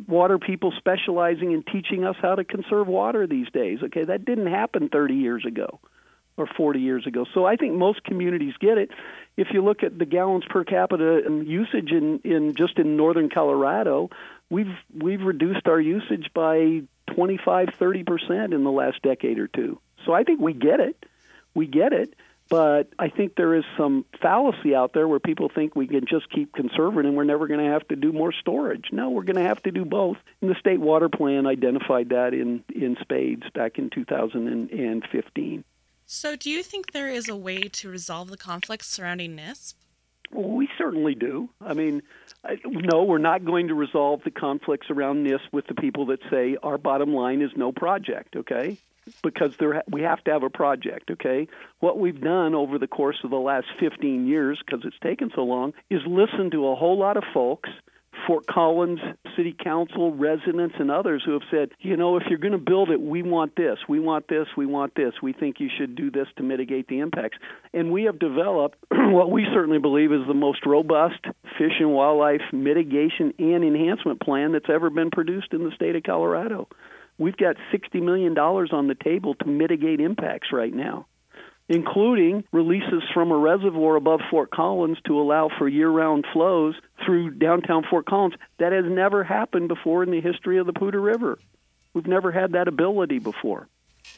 water 0.07 0.37
people 0.37 0.73
specializing 0.77 1.53
in 1.53 1.63
teaching 1.63 2.03
us 2.03 2.17
how 2.21 2.35
to 2.35 2.43
conserve 2.43 2.87
water 2.87 3.25
these 3.25 3.49
days. 3.51 3.79
Okay, 3.81 4.03
that 4.03 4.25
didn't 4.25 4.47
happen 4.47 4.89
30 4.89 5.15
years 5.15 5.45
ago 5.45 5.79
or 6.37 6.47
40 6.47 6.79
years 6.79 7.05
ago. 7.05 7.25
So 7.33 7.45
I 7.45 7.55
think 7.55 7.73
most 7.73 8.03
communities 8.03 8.53
get 8.59 8.77
it. 8.77 8.91
If 9.37 9.47
you 9.51 9.63
look 9.63 9.83
at 9.83 9.97
the 9.97 10.05
gallons 10.05 10.45
per 10.49 10.63
capita 10.63 11.23
usage 11.45 11.91
in, 11.91 12.19
in 12.23 12.55
just 12.55 12.79
in 12.79 12.97
northern 12.97 13.29
Colorado, 13.29 14.09
we've 14.49 14.75
we've 14.95 15.21
reduced 15.21 15.67
our 15.67 15.79
usage 15.79 16.31
by 16.33 16.83
25 17.15 17.69
30% 17.79 18.53
in 18.53 18.63
the 18.63 18.71
last 18.71 19.01
decade 19.01 19.39
or 19.39 19.47
two. 19.47 19.79
So 20.05 20.13
I 20.13 20.23
think 20.23 20.39
we 20.39 20.53
get 20.53 20.79
it. 20.79 21.05
We 21.53 21.67
get 21.67 21.93
it. 21.93 22.13
But 22.49 22.89
I 22.99 23.09
think 23.09 23.35
there 23.35 23.55
is 23.55 23.63
some 23.77 24.05
fallacy 24.21 24.75
out 24.75 24.93
there 24.93 25.07
where 25.07 25.19
people 25.19 25.49
think 25.49 25.75
we 25.75 25.87
can 25.87 26.05
just 26.05 26.29
keep 26.29 26.53
conserving 26.53 27.05
and 27.05 27.15
we're 27.15 27.23
never 27.23 27.47
going 27.47 27.61
to 27.61 27.71
have 27.71 27.87
to 27.87 27.95
do 27.95 28.11
more 28.11 28.31
storage. 28.31 28.89
No, 28.91 29.09
we're 29.09 29.23
going 29.23 29.37
to 29.37 29.47
have 29.47 29.63
to 29.63 29.71
do 29.71 29.85
both. 29.85 30.17
And 30.41 30.51
the 30.51 30.59
state 30.59 30.79
water 30.79 31.09
plan 31.09 31.47
identified 31.47 32.09
that 32.09 32.33
in, 32.33 32.63
in 32.73 32.97
spades 33.01 33.43
back 33.53 33.79
in 33.79 33.89
2015. 33.89 35.63
So, 36.05 36.35
do 36.35 36.49
you 36.49 36.63
think 36.63 36.91
there 36.91 37.09
is 37.09 37.29
a 37.29 37.35
way 37.35 37.61
to 37.61 37.89
resolve 37.89 38.29
the 38.29 38.37
conflicts 38.37 38.87
surrounding 38.87 39.35
NISP? 39.35 39.75
We 40.31 40.67
certainly 40.77 41.15
do. 41.15 41.49
I 41.61 41.73
mean, 41.73 42.01
no, 42.65 43.03
we're 43.03 43.19
not 43.19 43.45
going 43.45 43.67
to 43.67 43.75
resolve 43.75 44.21
the 44.23 44.31
conflicts 44.31 44.89
around 44.89 45.25
NISP 45.25 45.51
with 45.51 45.67
the 45.67 45.75
people 45.75 46.07
that 46.07 46.19
say 46.29 46.57
our 46.63 46.77
bottom 46.77 47.13
line 47.13 47.41
is 47.41 47.51
no 47.55 47.71
project, 47.71 48.35
okay? 48.35 48.77
Because 49.21 49.55
there, 49.57 49.83
we 49.89 50.01
have 50.01 50.23
to 50.23 50.31
have 50.31 50.43
a 50.43 50.49
project, 50.49 51.11
okay? 51.11 51.47
What 51.79 51.99
we've 51.99 52.19
done 52.19 52.55
over 52.55 52.79
the 52.79 52.87
course 52.87 53.17
of 53.23 53.29
the 53.29 53.39
last 53.39 53.67
15 53.79 54.27
years, 54.27 54.61
because 54.65 54.85
it's 54.85 54.99
taken 55.03 55.31
so 55.35 55.43
long, 55.43 55.73
is 55.89 56.01
listen 56.07 56.51
to 56.51 56.67
a 56.67 56.75
whole 56.75 56.97
lot 56.97 57.17
of 57.17 57.23
folks– 57.33 57.69
Fort 58.27 58.45
Collins 58.47 58.99
City 59.35 59.55
Council 59.63 60.13
residents 60.13 60.75
and 60.79 60.91
others 60.91 61.23
who 61.25 61.33
have 61.33 61.41
said, 61.51 61.69
you 61.79 61.97
know, 61.97 62.17
if 62.17 62.23
you're 62.29 62.39
going 62.39 62.53
to 62.53 62.57
build 62.57 62.89
it, 62.89 63.01
we 63.01 63.23
want 63.23 63.55
this, 63.55 63.77
we 63.87 63.99
want 63.99 64.27
this, 64.27 64.47
we 64.55 64.65
want 64.65 64.95
this. 64.95 65.13
We 65.21 65.33
think 65.33 65.59
you 65.59 65.69
should 65.77 65.95
do 65.95 66.11
this 66.11 66.27
to 66.37 66.43
mitigate 66.43 66.87
the 66.87 66.99
impacts. 66.99 67.37
And 67.73 67.91
we 67.91 68.03
have 68.03 68.19
developed 68.19 68.77
what 68.91 69.31
we 69.31 69.45
certainly 69.53 69.79
believe 69.79 70.11
is 70.11 70.27
the 70.27 70.33
most 70.33 70.65
robust 70.65 71.19
fish 71.57 71.79
and 71.79 71.93
wildlife 71.93 72.41
mitigation 72.51 73.33
and 73.39 73.63
enhancement 73.63 74.21
plan 74.21 74.51
that's 74.53 74.69
ever 74.69 74.89
been 74.89 75.11
produced 75.11 75.53
in 75.53 75.63
the 75.63 75.71
state 75.75 75.95
of 75.95 76.03
Colorado. 76.03 76.67
We've 77.17 77.37
got 77.37 77.57
$60 77.73 78.01
million 78.01 78.37
on 78.37 78.87
the 78.87 78.95
table 78.95 79.35
to 79.35 79.45
mitigate 79.45 79.99
impacts 79.99 80.47
right 80.51 80.73
now. 80.73 81.05
Including 81.69 82.43
releases 82.51 83.03
from 83.13 83.31
a 83.31 83.37
reservoir 83.37 83.95
above 83.95 84.21
Fort 84.29 84.51
Collins 84.51 84.97
to 85.07 85.19
allow 85.19 85.49
for 85.57 85.67
year 85.67 85.89
round 85.89 86.25
flows 86.33 86.75
through 87.05 87.31
downtown 87.31 87.83
Fort 87.89 88.05
Collins. 88.05 88.35
That 88.59 88.71
has 88.71 88.85
never 88.87 89.23
happened 89.23 89.67
before 89.69 90.03
in 90.03 90.11
the 90.11 90.21
history 90.21 90.57
of 90.57 90.65
the 90.65 90.73
Poudre 90.73 91.01
River. 91.01 91.39
We've 91.93 92.07
never 92.07 92.31
had 92.31 92.53
that 92.53 92.67
ability 92.67 93.19
before. 93.19 93.67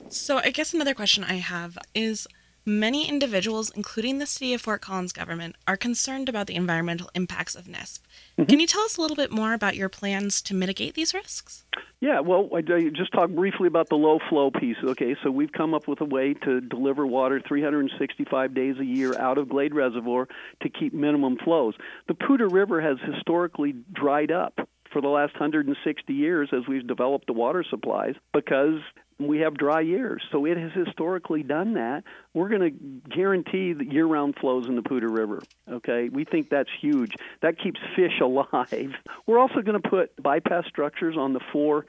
So, 0.10 0.38
I 0.38 0.50
guess 0.50 0.74
another 0.74 0.94
question 0.94 1.24
I 1.24 1.36
have 1.36 1.78
is 1.94 2.28
many 2.66 3.08
individuals, 3.08 3.70
including 3.70 4.18
the 4.18 4.26
city 4.26 4.54
of 4.54 4.62
Fort 4.62 4.82
Collins 4.82 5.12
government, 5.12 5.56
are 5.68 5.78
concerned 5.78 6.28
about 6.28 6.48
the 6.48 6.56
environmental 6.56 7.10
impacts 7.14 7.56
of 7.56 7.66
NISP. 7.66 8.00
Mm-hmm. 8.38 8.46
Can 8.46 8.60
you 8.60 8.68
tell 8.68 8.82
us 8.82 8.98
a 8.98 9.02
little 9.02 9.16
bit 9.16 9.32
more 9.32 9.54
about 9.54 9.76
your 9.76 9.90
plans 9.90 10.42
to 10.44 10.56
mitigate 10.56 10.96
these 10.96 11.14
risks? 11.14 11.64
Yeah, 12.06 12.20
well, 12.20 12.52
I 12.56 12.62
just 12.62 13.12
talk 13.14 13.32
briefly 13.32 13.66
about 13.66 13.90
the 13.90 13.96
low 13.96 14.20
flow 14.30 14.52
piece. 14.52 14.78
Okay, 14.84 15.16
so 15.24 15.32
we've 15.32 15.52
come 15.52 15.74
up 15.74 15.88
with 15.88 16.02
a 16.02 16.06
way 16.06 16.36
to 16.36 16.62
deliver 16.62 17.08
water 17.08 17.42
365 17.48 18.54
days 18.54 18.76
a 18.80 18.86
year 18.86 19.18
out 19.18 19.40
of 19.40 19.50
Glade 19.50 19.74
Reservoir 19.74 20.28
to 20.62 20.70
keep 20.70 20.94
minimum 20.94 21.36
flows. 21.44 21.74
The 22.08 22.14
Poudre 22.14 22.48
River 22.48 22.80
has 22.80 22.98
historically 23.12 23.74
dried 23.92 24.30
up 24.30 24.54
for 24.94 25.02
the 25.02 25.08
last 25.08 25.34
160 25.34 26.14
years 26.14 26.50
as 26.54 26.68
we've 26.68 26.86
developed 26.86 27.26
the 27.26 27.34
water 27.34 27.66
supplies 27.68 28.14
because 28.36 28.82
we 29.20 29.40
have 29.40 29.56
dry 29.56 29.82
years. 29.82 30.22
So 30.32 30.46
it 30.46 30.58
has 30.58 30.72
historically 30.74 31.44
done 31.44 31.74
that. 31.76 32.04
We're 32.34 32.50
going 32.50 32.62
to 32.62 33.16
guarantee 33.16 33.74
year 33.80 34.06
round 34.06 34.36
flows 34.36 34.68
in 34.68 34.76
the 34.76 34.82
Poudre 34.82 35.10
River. 35.10 35.42
Okay? 35.72 36.10
We 36.10 36.26
think 36.26 36.50
that's 36.50 36.70
huge. 36.82 37.16
That 37.42 37.58
keeps 37.58 37.80
fish 37.96 38.20
alive. 38.22 38.94
We're 39.26 39.40
also 39.40 39.62
going 39.62 39.82
to 39.82 39.90
put 39.90 40.22
bypass 40.22 40.66
structures 40.68 41.16
on 41.18 41.34
the 41.34 41.42
four 41.52 41.86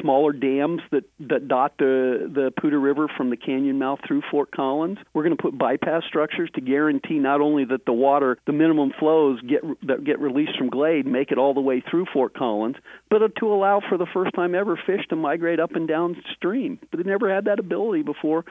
smaller 0.00 0.32
dams 0.32 0.80
that, 0.90 1.04
that 1.20 1.48
dot 1.48 1.74
the, 1.78 2.30
the 2.32 2.52
Poudre 2.60 2.80
River 2.80 3.08
from 3.16 3.30
the 3.30 3.36
canyon 3.36 3.78
mouth 3.78 4.00
through 4.06 4.22
Fort 4.30 4.50
Collins. 4.50 4.98
We're 5.12 5.24
going 5.24 5.36
to 5.36 5.42
put 5.42 5.56
bypass 5.56 6.02
structures 6.06 6.50
to 6.54 6.60
guarantee 6.60 7.18
not 7.18 7.40
only 7.40 7.64
that 7.66 7.84
the 7.86 7.92
water, 7.92 8.38
the 8.46 8.52
minimum 8.52 8.92
flows 8.98 9.40
get 9.42 9.62
that 9.86 10.04
get 10.04 10.20
released 10.20 10.56
from 10.58 10.70
Glade, 10.70 11.06
make 11.06 11.30
it 11.30 11.38
all 11.38 11.54
the 11.54 11.60
way 11.60 11.82
through 11.88 12.06
Fort 12.12 12.34
Collins, 12.34 12.76
but 13.10 13.22
uh, 13.22 13.28
to 13.40 13.52
allow 13.52 13.80
for 13.88 13.98
the 13.98 14.06
first 14.12 14.34
time 14.34 14.54
ever 14.54 14.78
fish 14.86 15.06
to 15.08 15.16
migrate 15.16 15.60
up 15.60 15.72
and 15.74 15.88
downstream. 15.88 16.78
But 16.90 16.98
they 16.98 17.08
never 17.08 17.32
had 17.32 17.46
that 17.46 17.58
ability 17.58 18.02
before 18.02 18.44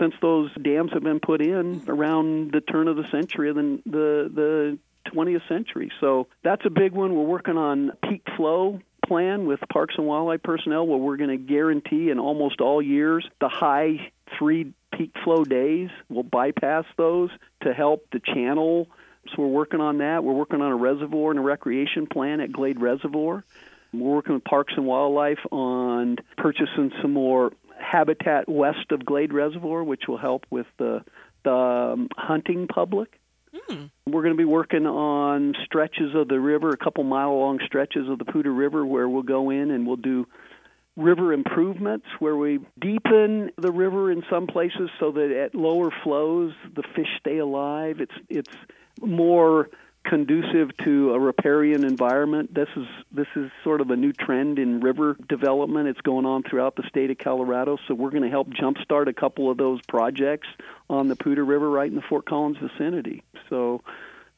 since 0.00 0.14
those 0.22 0.50
dams 0.62 0.92
have 0.92 1.02
been 1.02 1.20
put 1.20 1.42
in 1.42 1.82
around 1.88 2.52
the 2.52 2.60
turn 2.60 2.88
of 2.88 2.96
the 2.96 3.08
century 3.10 3.50
of 3.50 3.56
the 3.56 3.82
the, 3.86 4.30
the 4.34 4.78
20th 5.14 5.46
century. 5.48 5.90
So 6.00 6.28
that's 6.44 6.64
a 6.64 6.70
big 6.70 6.92
one. 6.92 7.14
We're 7.14 7.24
working 7.24 7.56
on 7.56 7.92
peak 8.08 8.22
flow 8.36 8.80
plan 9.12 9.44
with 9.44 9.60
Parks 9.70 9.96
and 9.98 10.06
Wildlife 10.06 10.42
personnel 10.42 10.86
where 10.86 10.96
we're 10.96 11.18
going 11.18 11.28
to 11.28 11.36
guarantee 11.36 12.08
in 12.08 12.18
almost 12.18 12.62
all 12.62 12.80
years 12.80 13.28
the 13.42 13.48
high 13.50 14.10
three 14.38 14.72
peak 14.90 15.12
flow 15.22 15.44
days. 15.44 15.90
We'll 16.08 16.22
bypass 16.22 16.86
those 16.96 17.28
to 17.62 17.74
help 17.74 18.06
the 18.10 18.20
channel. 18.20 18.88
So 19.28 19.42
we're 19.42 19.48
working 19.48 19.82
on 19.82 19.98
that. 19.98 20.24
We're 20.24 20.32
working 20.32 20.62
on 20.62 20.72
a 20.72 20.76
reservoir 20.76 21.28
and 21.28 21.38
a 21.38 21.42
recreation 21.42 22.06
plan 22.06 22.40
at 22.40 22.52
Glade 22.52 22.80
Reservoir. 22.80 23.44
We're 23.92 24.14
working 24.14 24.32
with 24.32 24.44
Parks 24.44 24.72
and 24.78 24.86
Wildlife 24.86 25.40
on 25.50 26.16
purchasing 26.38 26.90
some 27.02 27.12
more 27.12 27.52
habitat 27.78 28.48
west 28.48 28.92
of 28.92 29.04
Glade 29.04 29.34
Reservoir, 29.34 29.84
which 29.84 30.04
will 30.08 30.16
help 30.16 30.46
with 30.48 30.66
the 30.78 31.04
the 31.44 31.52
um, 31.52 32.08
hunting 32.16 32.66
public. 32.66 33.20
Mm. 33.54 33.90
We're 34.06 34.22
going 34.22 34.34
to 34.34 34.38
be 34.38 34.44
working 34.44 34.86
on 34.86 35.54
stretches 35.64 36.14
of 36.14 36.28
the 36.28 36.40
river, 36.40 36.70
a 36.70 36.76
couple 36.76 37.04
mile 37.04 37.38
long 37.38 37.60
stretches 37.66 38.08
of 38.08 38.18
the 38.18 38.24
Poudre 38.24 38.56
River, 38.56 38.84
where 38.84 39.08
we'll 39.08 39.22
go 39.22 39.50
in 39.50 39.70
and 39.70 39.86
we'll 39.86 39.96
do 39.96 40.26
river 40.96 41.32
improvements 41.32 42.06
where 42.18 42.36
we 42.36 42.60
deepen 42.78 43.50
the 43.56 43.72
river 43.72 44.10
in 44.10 44.22
some 44.28 44.46
places 44.46 44.90
so 45.00 45.10
that 45.12 45.30
at 45.30 45.54
lower 45.54 45.90
flows 46.02 46.52
the 46.74 46.82
fish 46.94 47.08
stay 47.18 47.38
alive. 47.38 48.00
It's 48.00 48.12
it's 48.28 48.56
more 49.00 49.70
conducive 50.04 50.76
to 50.78 51.12
a 51.14 51.18
riparian 51.18 51.84
environment. 51.84 52.52
This 52.54 52.68
is 52.76 52.86
this 53.10 53.26
is 53.36 53.50
sort 53.62 53.80
of 53.80 53.90
a 53.90 53.96
new 53.96 54.12
trend 54.12 54.58
in 54.58 54.80
river 54.80 55.16
development. 55.28 55.88
It's 55.88 56.00
going 56.00 56.26
on 56.26 56.42
throughout 56.42 56.76
the 56.76 56.82
state 56.88 57.10
of 57.10 57.18
Colorado. 57.18 57.78
So 57.86 57.94
we're 57.94 58.10
going 58.10 58.24
to 58.24 58.30
help 58.30 58.48
jumpstart 58.50 59.08
a 59.08 59.12
couple 59.12 59.50
of 59.50 59.58
those 59.58 59.80
projects 59.82 60.48
on 60.90 61.08
the 61.08 61.16
Poudre 61.16 61.46
River 61.46 61.70
right 61.70 61.88
in 61.88 61.96
the 61.96 62.02
Fort 62.02 62.26
Collins 62.26 62.58
vicinity. 62.58 63.22
So 63.48 63.82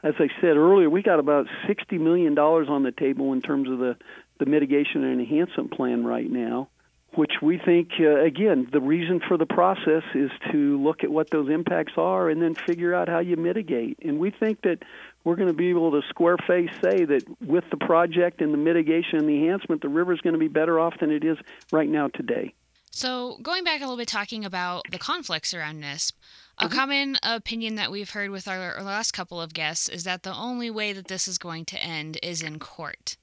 as 0.03 0.15
I 0.19 0.29
said 0.41 0.57
earlier, 0.57 0.91
we 0.91 1.03
got 1.03 1.19
about 1.19 1.47
sixty 1.67 1.99
million 1.99 2.35
dollars 2.35 2.69
on 2.69 2.83
the 2.83 2.93
table 2.93 3.33
in 3.33 3.41
terms 3.41 3.71
of 3.71 3.79
the 3.79 3.97
the 4.39 4.47
mitigation 4.47 5.05
and 5.05 5.21
enhancement 5.21 5.71
plan 5.71 6.05
right 6.05 6.31
now 6.31 6.69
which 7.17 7.33
we 7.43 7.59
think, 7.59 7.91
uh, 8.01 8.21
again, 8.21 8.69
the 8.73 8.81
reason 8.81 9.21
for 9.27 9.37
the 9.37 9.47
process 9.47 10.03
is 10.15 10.31
to 10.53 10.83
look 10.83 11.05
at 11.05 11.11
what 11.11 11.31
those 11.31 11.51
impacts 11.51 11.95
are 11.97 12.29
and 12.29 12.43
then 12.43 12.55
figure 12.55 12.95
out 12.95 13.09
how 13.09 13.21
you 13.21 13.37
mitigate. 13.37 13.99
And 14.03 14.19
we 14.19 14.31
think 14.31 14.63
that 14.63 14.79
we're 15.25 15.37
going 15.37 15.49
to 15.49 15.55
be 15.55 15.71
able 15.71 15.91
to 15.93 16.03
square 16.09 16.37
face 16.47 16.71
say 16.83 17.05
that 17.05 17.25
with 17.41 17.65
the 17.71 17.77
project 17.77 18.41
and 18.41 18.53
the 18.53 18.59
mitigation 18.59 19.19
and 19.19 19.29
the 19.29 19.37
enhancement, 19.37 19.83
the 19.83 19.89
river 19.89 20.13
is 20.13 20.21
going 20.21 20.35
to 20.35 20.39
be 20.39 20.49
better 20.49 20.79
off 20.79 20.95
than 21.01 21.11
it 21.11 21.25
is 21.25 21.39
right 21.73 21.89
now 21.89 22.09
today. 22.09 22.55
So, 22.91 23.39
going 23.43 23.65
back 23.65 23.81
a 23.81 23.85
little 23.85 23.97
bit, 23.97 24.07
talking 24.07 24.45
about 24.45 24.85
the 24.93 24.99
conflicts 24.99 25.53
around 25.53 25.83
NISP, 25.83 26.13
a 26.59 26.67
mm-hmm. 26.67 26.77
common 26.77 27.17
opinion 27.25 27.75
that 27.75 27.91
we've 27.91 28.11
heard 28.11 28.31
with 28.31 28.47
our, 28.47 28.75
our 28.75 28.85
last 28.85 29.11
couple 29.11 29.41
of 29.41 29.53
guests 29.53 29.89
is 29.89 30.05
that 30.05 30.23
the 30.23 30.33
only 30.33 30.71
way 30.71 30.93
that 30.93 31.09
this 31.09 31.27
is 31.27 31.37
going 31.37 31.65
to 31.67 31.83
end 31.83 32.19
is 32.23 32.41
in 32.41 32.61
court. 32.61 33.17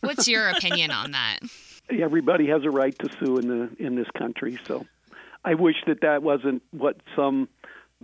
What's 0.00 0.28
your 0.28 0.48
opinion 0.50 0.90
on 0.90 1.12
that? 1.12 1.38
Everybody 1.90 2.48
has 2.48 2.64
a 2.64 2.70
right 2.70 2.96
to 2.98 3.08
sue 3.18 3.38
in 3.38 3.48
the 3.48 3.70
in 3.78 3.94
this 3.94 4.08
country. 4.16 4.58
So 4.66 4.86
I 5.44 5.54
wish 5.54 5.76
that 5.86 6.00
that 6.02 6.22
wasn't 6.22 6.62
what 6.70 6.96
some 7.16 7.48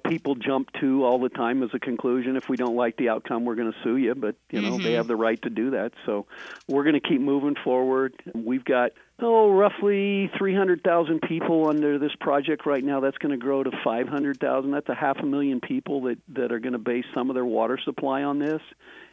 people 0.04 0.34
jump 0.34 0.70
to 0.80 1.04
all 1.04 1.18
the 1.18 1.28
time 1.28 1.62
as 1.62 1.70
a 1.75 1.78
conclusion. 1.78 2.37
If 2.37 2.49
we 2.49 2.56
don't 2.56 2.76
like 2.76 2.96
the 2.96 3.08
outcome, 3.08 3.44
we're 3.44 3.54
going 3.54 3.72
to 3.72 3.78
sue 3.82 3.96
you. 3.96 4.14
But 4.14 4.37
you 4.50 4.62
know 4.62 4.72
mm-hmm. 4.72 4.82
they 4.82 4.92
have 4.92 5.06
the 5.06 5.16
right 5.16 5.40
to 5.42 5.50
do 5.50 5.70
that. 5.70 5.92
So 6.06 6.26
we're 6.68 6.84
going 6.84 7.00
to 7.00 7.06
keep 7.06 7.20
moving 7.20 7.56
forward. 7.62 8.14
We've 8.34 8.64
got 8.64 8.92
oh 9.18 9.50
roughly 9.50 10.30
300,000 10.38 11.20
people 11.22 11.68
under 11.68 11.99
this 11.99 12.14
project 12.20 12.66
right 12.66 12.84
now. 12.84 13.00
That's 13.00 13.18
going 13.18 13.32
to 13.32 13.38
grow 13.38 13.62
to 13.62 13.70
500,000. 13.84 14.70
That's 14.70 14.88
a 14.88 14.94
half 14.94 15.18
a 15.18 15.26
million 15.26 15.60
people 15.60 16.02
that 16.02 16.18
that 16.28 16.52
are 16.52 16.60
going 16.60 16.72
to 16.72 16.78
base 16.78 17.06
some 17.14 17.30
of 17.30 17.34
their 17.34 17.44
water 17.44 17.78
supply 17.84 18.22
on 18.22 18.38
this. 18.38 18.62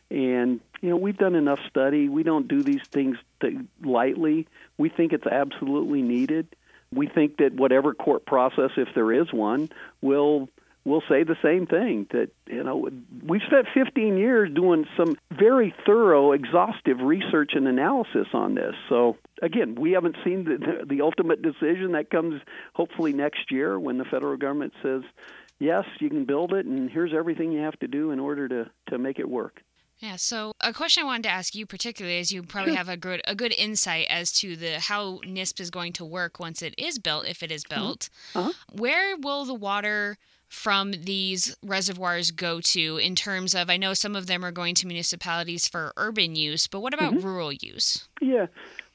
And 0.09 0.61
you 0.81 0.89
know, 0.89 0.97
we've 0.97 1.17
done 1.17 1.35
enough 1.35 1.59
study. 1.69 2.07
We 2.07 2.23
don't 2.23 2.47
do 2.47 2.63
these 2.63 2.83
things 2.91 3.17
lightly. 3.83 4.47
We 4.77 4.89
think 4.89 5.13
it's 5.13 5.27
absolutely 5.27 6.01
needed. 6.01 6.47
We 6.93 7.07
think 7.07 7.37
that 7.37 7.53
whatever 7.53 7.93
court 7.93 8.25
process, 8.25 8.71
if 8.77 8.89
there 8.95 9.11
is 9.11 9.33
one, 9.33 9.69
will 10.01 10.49
will 10.87 11.03
say 11.09 11.23
the 11.23 11.35
same 11.43 11.67
thing. 11.67 12.07
That 12.11 12.29
you 12.47 12.63
know, 12.63 12.89
we've 13.21 13.41
spent 13.45 13.67
15 13.73 14.17
years 14.17 14.49
doing 14.53 14.85
some 14.95 15.17
very 15.29 15.75
thorough, 15.85 16.31
exhaustive 16.31 17.01
research 17.01 17.51
and 17.55 17.67
analysis 17.67 18.27
on 18.33 18.55
this. 18.55 18.73
So 18.87 19.17
again, 19.41 19.75
we 19.75 19.91
haven't 19.91 20.15
seen 20.23 20.45
the, 20.45 20.85
the, 20.87 21.01
ultimate 21.01 21.41
decision 21.41 21.91
that 21.91 22.09
comes 22.09 22.41
hopefully 22.73 23.11
next 23.11 23.51
year 23.51 23.77
when 23.77 23.97
the 23.97 24.05
federal 24.05 24.37
government 24.37 24.73
says, 24.81 25.01
yes, 25.59 25.83
you 25.99 26.09
can 26.09 26.25
build 26.25 26.53
it, 26.53 26.65
and 26.65 26.89
here's 26.89 27.13
everything 27.13 27.51
you 27.51 27.61
have 27.61 27.77
to 27.79 27.87
do 27.87 28.11
in 28.11 28.19
order 28.19 28.47
to 28.47 28.69
to 28.87 28.97
make 28.97 29.19
it 29.19 29.29
work. 29.29 29.61
Yeah. 29.99 30.15
So 30.15 30.53
a 30.61 30.73
question 30.73 31.03
I 31.03 31.05
wanted 31.05 31.23
to 31.23 31.29
ask 31.29 31.55
you 31.55 31.65
particularly 31.65 32.19
is 32.19 32.31
you 32.31 32.43
probably 32.43 32.75
have 32.75 32.89
a 32.89 32.97
good 32.97 33.21
a 33.25 33.35
good 33.35 33.53
insight 33.53 34.07
as 34.09 34.31
to 34.39 34.55
the 34.55 34.79
how 34.79 35.19
NISP 35.25 35.59
is 35.59 35.71
going 35.71 35.93
to 35.93 36.05
work 36.05 36.39
once 36.39 36.61
it 36.61 36.75
is 36.77 36.99
built, 36.99 37.27
if 37.27 37.41
it 37.41 37.51
is 37.51 37.63
mm-hmm. 37.63 37.81
built. 37.81 38.09
Uh-huh. 38.35 38.53
Where 38.71 39.17
will 39.17 39.45
the 39.45 39.55
water 39.55 40.17
from 40.49 40.91
these 40.91 41.57
reservoirs 41.61 42.31
go 42.31 42.61
to 42.61 42.97
in 42.97 43.15
terms 43.15 43.53
of 43.53 43.69
I 43.69 43.77
know 43.77 43.93
some 43.93 44.15
of 44.15 44.27
them 44.27 44.45
are 44.45 44.51
going 44.51 44.75
to 44.75 44.87
municipalities 44.87 45.67
for 45.67 45.93
urban 45.97 46.35
use, 46.35 46.67
but 46.67 46.79
what 46.81 46.93
about 46.93 47.13
mm-hmm. 47.13 47.25
rural 47.25 47.51
use? 47.51 48.07
Yeah. 48.21 48.47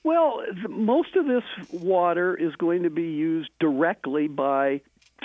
Well, 0.05 0.43
most 0.69 1.15
of 1.15 1.27
this 1.27 1.45
water 1.71 2.35
is 2.35 2.57
going 2.57 2.83
to 2.83 2.91
be 2.91 3.03
used 3.03 3.51
directly 3.61 4.27
by 4.27 4.81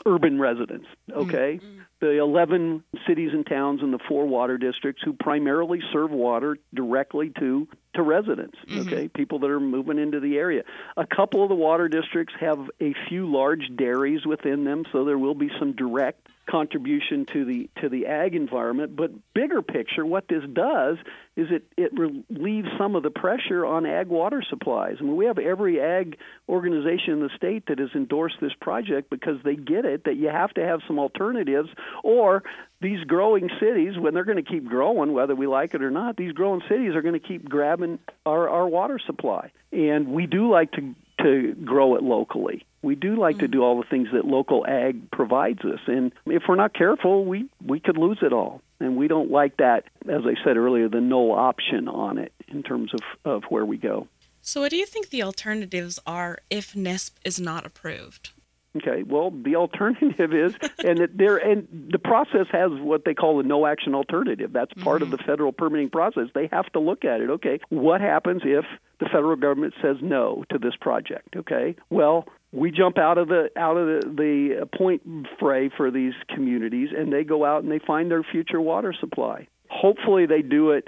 urban 0.05 0.39
residents, 0.39 0.87
okay? 1.11 1.59
Mm-hmm 1.63 1.81
the 1.99 2.19
11 2.19 2.83
cities 3.07 3.31
and 3.33 3.45
towns 3.45 3.81
in 3.81 3.91
the 3.91 3.99
four 4.07 4.27
water 4.27 4.57
districts 4.57 5.01
who 5.03 5.13
primarily 5.13 5.79
serve 5.91 6.11
water 6.11 6.57
directly 6.73 7.31
to 7.39 7.67
to 7.95 8.01
residents 8.03 8.57
mm-hmm. 8.67 8.81
okay 8.81 9.07
people 9.07 9.39
that 9.39 9.49
are 9.49 9.59
moving 9.59 9.97
into 9.97 10.19
the 10.19 10.37
area 10.37 10.63
a 10.95 11.05
couple 11.07 11.41
of 11.41 11.49
the 11.49 11.55
water 11.55 11.87
districts 11.87 12.33
have 12.39 12.59
a 12.79 12.93
few 13.09 13.31
large 13.31 13.63
dairies 13.75 14.25
within 14.25 14.63
them 14.63 14.83
so 14.91 15.05
there 15.05 15.17
will 15.17 15.35
be 15.35 15.49
some 15.57 15.73
direct 15.73 16.27
contribution 16.47 17.25
to 17.25 17.45
the 17.45 17.69
to 17.81 17.89
the 17.89 18.07
ag 18.07 18.35
environment. 18.35 18.95
But 18.95 19.11
bigger 19.33 19.61
picture, 19.61 20.05
what 20.05 20.27
this 20.27 20.43
does 20.51 20.97
is 21.35 21.47
it 21.51 21.63
it 21.77 21.91
relieves 21.93 22.69
some 22.77 22.95
of 22.95 23.03
the 23.03 23.11
pressure 23.11 23.65
on 23.65 23.85
ag 23.85 24.07
water 24.07 24.41
supplies. 24.49 24.97
I 24.99 25.03
mean, 25.03 25.15
we 25.15 25.25
have 25.25 25.37
every 25.37 25.79
ag 25.79 26.17
organization 26.49 27.13
in 27.13 27.19
the 27.19 27.29
state 27.35 27.65
that 27.67 27.79
has 27.79 27.89
endorsed 27.93 28.37
this 28.41 28.53
project 28.59 29.09
because 29.09 29.37
they 29.43 29.55
get 29.55 29.85
it 29.85 30.05
that 30.05 30.15
you 30.15 30.29
have 30.29 30.53
to 30.55 30.65
have 30.65 30.79
some 30.87 30.97
alternatives, 30.97 31.69
or 32.03 32.43
these 32.81 33.03
growing 33.03 33.49
cities, 33.59 33.97
when 33.97 34.13
they're 34.13 34.23
going 34.23 34.43
to 34.43 34.49
keep 34.49 34.65
growing, 34.65 35.13
whether 35.13 35.35
we 35.35 35.47
like 35.47 35.73
it 35.73 35.81
or 35.81 35.91
not, 35.91 36.15
these 36.15 36.31
growing 36.31 36.61
cities 36.69 36.95
are 36.95 37.01
going 37.01 37.19
to 37.19 37.27
keep 37.27 37.47
grabbing 37.47 37.99
our 38.25 38.49
our 38.49 38.67
water 38.67 38.99
supply. 39.05 39.51
And 39.71 40.07
we 40.09 40.25
do 40.25 40.49
like 40.49 40.71
to 40.73 40.95
to 41.19 41.53
grow 41.65 41.95
it 41.95 42.03
locally. 42.03 42.65
We 42.81 42.95
do 42.95 43.15
like 43.15 43.38
mm. 43.38 43.41
to 43.41 43.47
do 43.47 43.63
all 43.63 43.81
the 43.81 43.88
things 43.88 44.09
that 44.13 44.25
local 44.25 44.65
ag 44.67 45.12
provides 45.12 45.59
us, 45.65 45.79
and 45.88 46.12
if 46.25 46.43
we're 46.47 46.55
not 46.55 46.74
careful, 46.74 47.25
we 47.25 47.50
we 47.65 47.79
could 47.79 47.97
lose 47.97 48.19
it 48.21 48.33
all. 48.33 48.62
And 48.79 48.95
we 48.95 49.07
don't 49.07 49.31
like 49.31 49.57
that, 49.57 49.86
as 50.07 50.21
I 50.25 50.36
said 50.43 50.55
earlier, 50.55 50.88
the 50.88 51.01
no 51.01 51.31
option 51.31 51.88
on 51.88 52.19
it 52.19 52.31
in 52.47 52.62
terms 52.62 52.93
of, 52.93 53.00
of 53.25 53.43
where 53.50 53.65
we 53.65 53.77
go. 53.77 54.07
So, 54.41 54.62
what 54.62 54.69
do 54.69 54.77
you 54.77 54.86
think 54.86 55.09
the 55.09 55.24
alternatives 55.24 56.00
are 56.05 56.39
if 56.50 56.74
NISP 56.74 57.12
is 57.25 57.39
not 57.39 57.65
approved? 57.65 58.29
Okay, 58.77 59.03
well, 59.03 59.31
the 59.31 59.55
alternative 59.55 60.34
is, 60.34 60.55
and 60.84 61.00
it, 61.00 61.17
there, 61.17 61.38
and 61.38 61.67
the 61.91 62.00
process 62.00 62.48
has 62.51 62.72
what 62.72 63.05
they 63.05 63.13
call 63.13 63.39
a 63.39 63.43
no 63.43 63.65
action 63.65 63.96
alternative. 63.96 64.51
That's 64.53 64.74
part 64.74 65.01
mm-hmm. 65.01 65.13
of 65.13 65.17
the 65.17 65.24
federal 65.24 65.51
permitting 65.51 65.89
process. 65.89 66.27
They 66.34 66.48
have 66.51 66.65
to 66.74 66.79
look 66.79 67.05
at 67.05 67.22
it. 67.22 67.29
Okay, 67.29 67.60
what 67.69 68.01
happens 68.01 68.41
if 68.46 68.65
the 69.00 69.05
federal 69.05 69.36
government 69.36 69.74
says 69.81 69.98
no 70.01 70.43
to 70.50 70.57
this 70.57 70.75
project? 70.79 71.36
Okay, 71.36 71.75
well, 71.89 72.27
we 72.51 72.72
jump 72.72 72.98
out 72.98 73.17
of 73.17 73.27
the 73.27 73.50
out 73.55 73.77
of 73.77 73.88
the, 73.88 74.10
the 74.15 74.77
point 74.77 75.01
fray 75.39 75.69
for 75.75 75.91
these 75.91 76.13
communities, 76.34 76.89
and 76.96 77.12
they 77.12 77.24
go 77.24 77.46
out 77.46 77.63
and 77.63 77.72
they 77.72 77.79
find 77.79 78.10
their 78.10 78.24
future 78.24 78.62
water 78.62 78.93
supply. 79.00 79.48
Hopefully, 79.69 80.25
they 80.25 80.41
do 80.41 80.71
it 80.71 80.88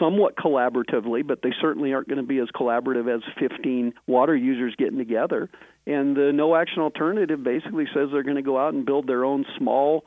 somewhat 0.00 0.36
collaboratively, 0.36 1.26
but 1.26 1.42
they 1.42 1.52
certainly 1.60 1.92
aren't 1.92 2.08
going 2.08 2.20
to 2.20 2.26
be 2.26 2.38
as 2.38 2.48
collaborative 2.54 3.14
as 3.14 3.22
15 3.38 3.94
water 4.06 4.36
users 4.36 4.74
getting 4.76 4.98
together. 4.98 5.48
And 5.86 6.16
the 6.16 6.32
no 6.32 6.54
action 6.54 6.82
alternative 6.82 7.42
basically 7.42 7.86
says 7.94 8.08
they're 8.12 8.22
going 8.22 8.36
to 8.36 8.42
go 8.42 8.58
out 8.58 8.74
and 8.74 8.84
build 8.84 9.06
their 9.06 9.24
own 9.24 9.44
small 9.56 10.04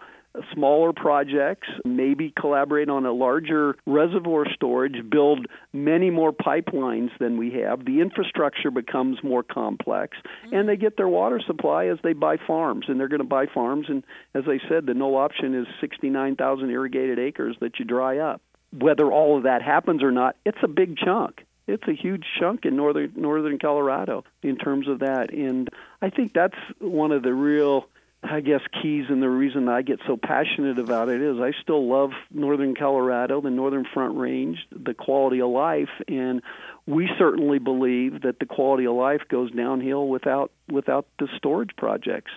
smaller 0.53 0.93
projects, 0.93 1.67
maybe 1.83 2.33
collaborate 2.39 2.89
on 2.89 3.05
a 3.05 3.11
larger 3.11 3.75
reservoir 3.85 4.45
storage, 4.53 5.09
build 5.09 5.47
many 5.73 6.09
more 6.09 6.31
pipelines 6.31 7.09
than 7.19 7.37
we 7.37 7.51
have. 7.51 7.85
The 7.85 8.01
infrastructure 8.01 8.71
becomes 8.71 9.23
more 9.23 9.43
complex, 9.43 10.17
mm-hmm. 10.17 10.55
and 10.55 10.69
they 10.69 10.77
get 10.77 10.97
their 10.97 11.07
water 11.07 11.41
supply 11.45 11.87
as 11.87 11.97
they 12.03 12.13
buy 12.13 12.37
farms, 12.37 12.85
and 12.87 12.99
they're 12.99 13.07
going 13.07 13.19
to 13.21 13.27
buy 13.27 13.45
farms. 13.47 13.87
And 13.89 14.03
as 14.33 14.43
I 14.47 14.59
said, 14.69 14.85
the 14.85 14.93
no 14.93 15.15
option 15.17 15.53
is 15.53 15.67
69,000 15.79 16.69
irrigated 16.69 17.19
acres 17.19 17.57
that 17.59 17.79
you 17.79 17.85
dry 17.85 18.19
up. 18.19 18.41
Whether 18.71 19.11
all 19.11 19.37
of 19.37 19.43
that 19.43 19.61
happens 19.61 20.01
or 20.01 20.11
not, 20.11 20.37
it's 20.45 20.63
a 20.63 20.67
big 20.67 20.97
chunk 20.97 21.45
it's 21.67 21.87
a 21.87 21.93
huge 21.93 22.25
chunk 22.39 22.65
in 22.65 22.75
northern 22.75 23.13
northern 23.15 23.59
Colorado 23.59 24.23
in 24.41 24.57
terms 24.57 24.87
of 24.87 24.99
that 24.99 25.31
and 25.31 25.69
I 26.01 26.09
think 26.09 26.33
that's 26.33 26.57
one 26.79 27.11
of 27.11 27.23
the 27.23 27.33
real 27.33 27.87
I 28.23 28.41
guess 28.41 28.61
keys 28.81 29.05
and 29.09 29.21
the 29.21 29.29
reason 29.29 29.67
I 29.67 29.81
get 29.81 29.99
so 30.05 30.15
passionate 30.15 30.77
about 30.77 31.09
it 31.09 31.21
is 31.21 31.39
I 31.39 31.51
still 31.61 31.87
love 31.89 32.11
northern 32.29 32.75
Colorado, 32.75 33.41
the 33.41 33.49
northern 33.49 33.85
front 33.93 34.17
range, 34.17 34.59
the 34.71 34.93
quality 34.93 35.41
of 35.41 35.49
life 35.49 35.89
and 36.07 36.41
we 36.85 37.09
certainly 37.17 37.59
believe 37.59 38.21
that 38.21 38.39
the 38.39 38.45
quality 38.45 38.85
of 38.85 38.93
life 38.95 39.21
goes 39.29 39.51
downhill 39.51 40.07
without 40.07 40.51
without 40.67 41.05
the 41.19 41.27
storage 41.37 41.75
projects. 41.77 42.31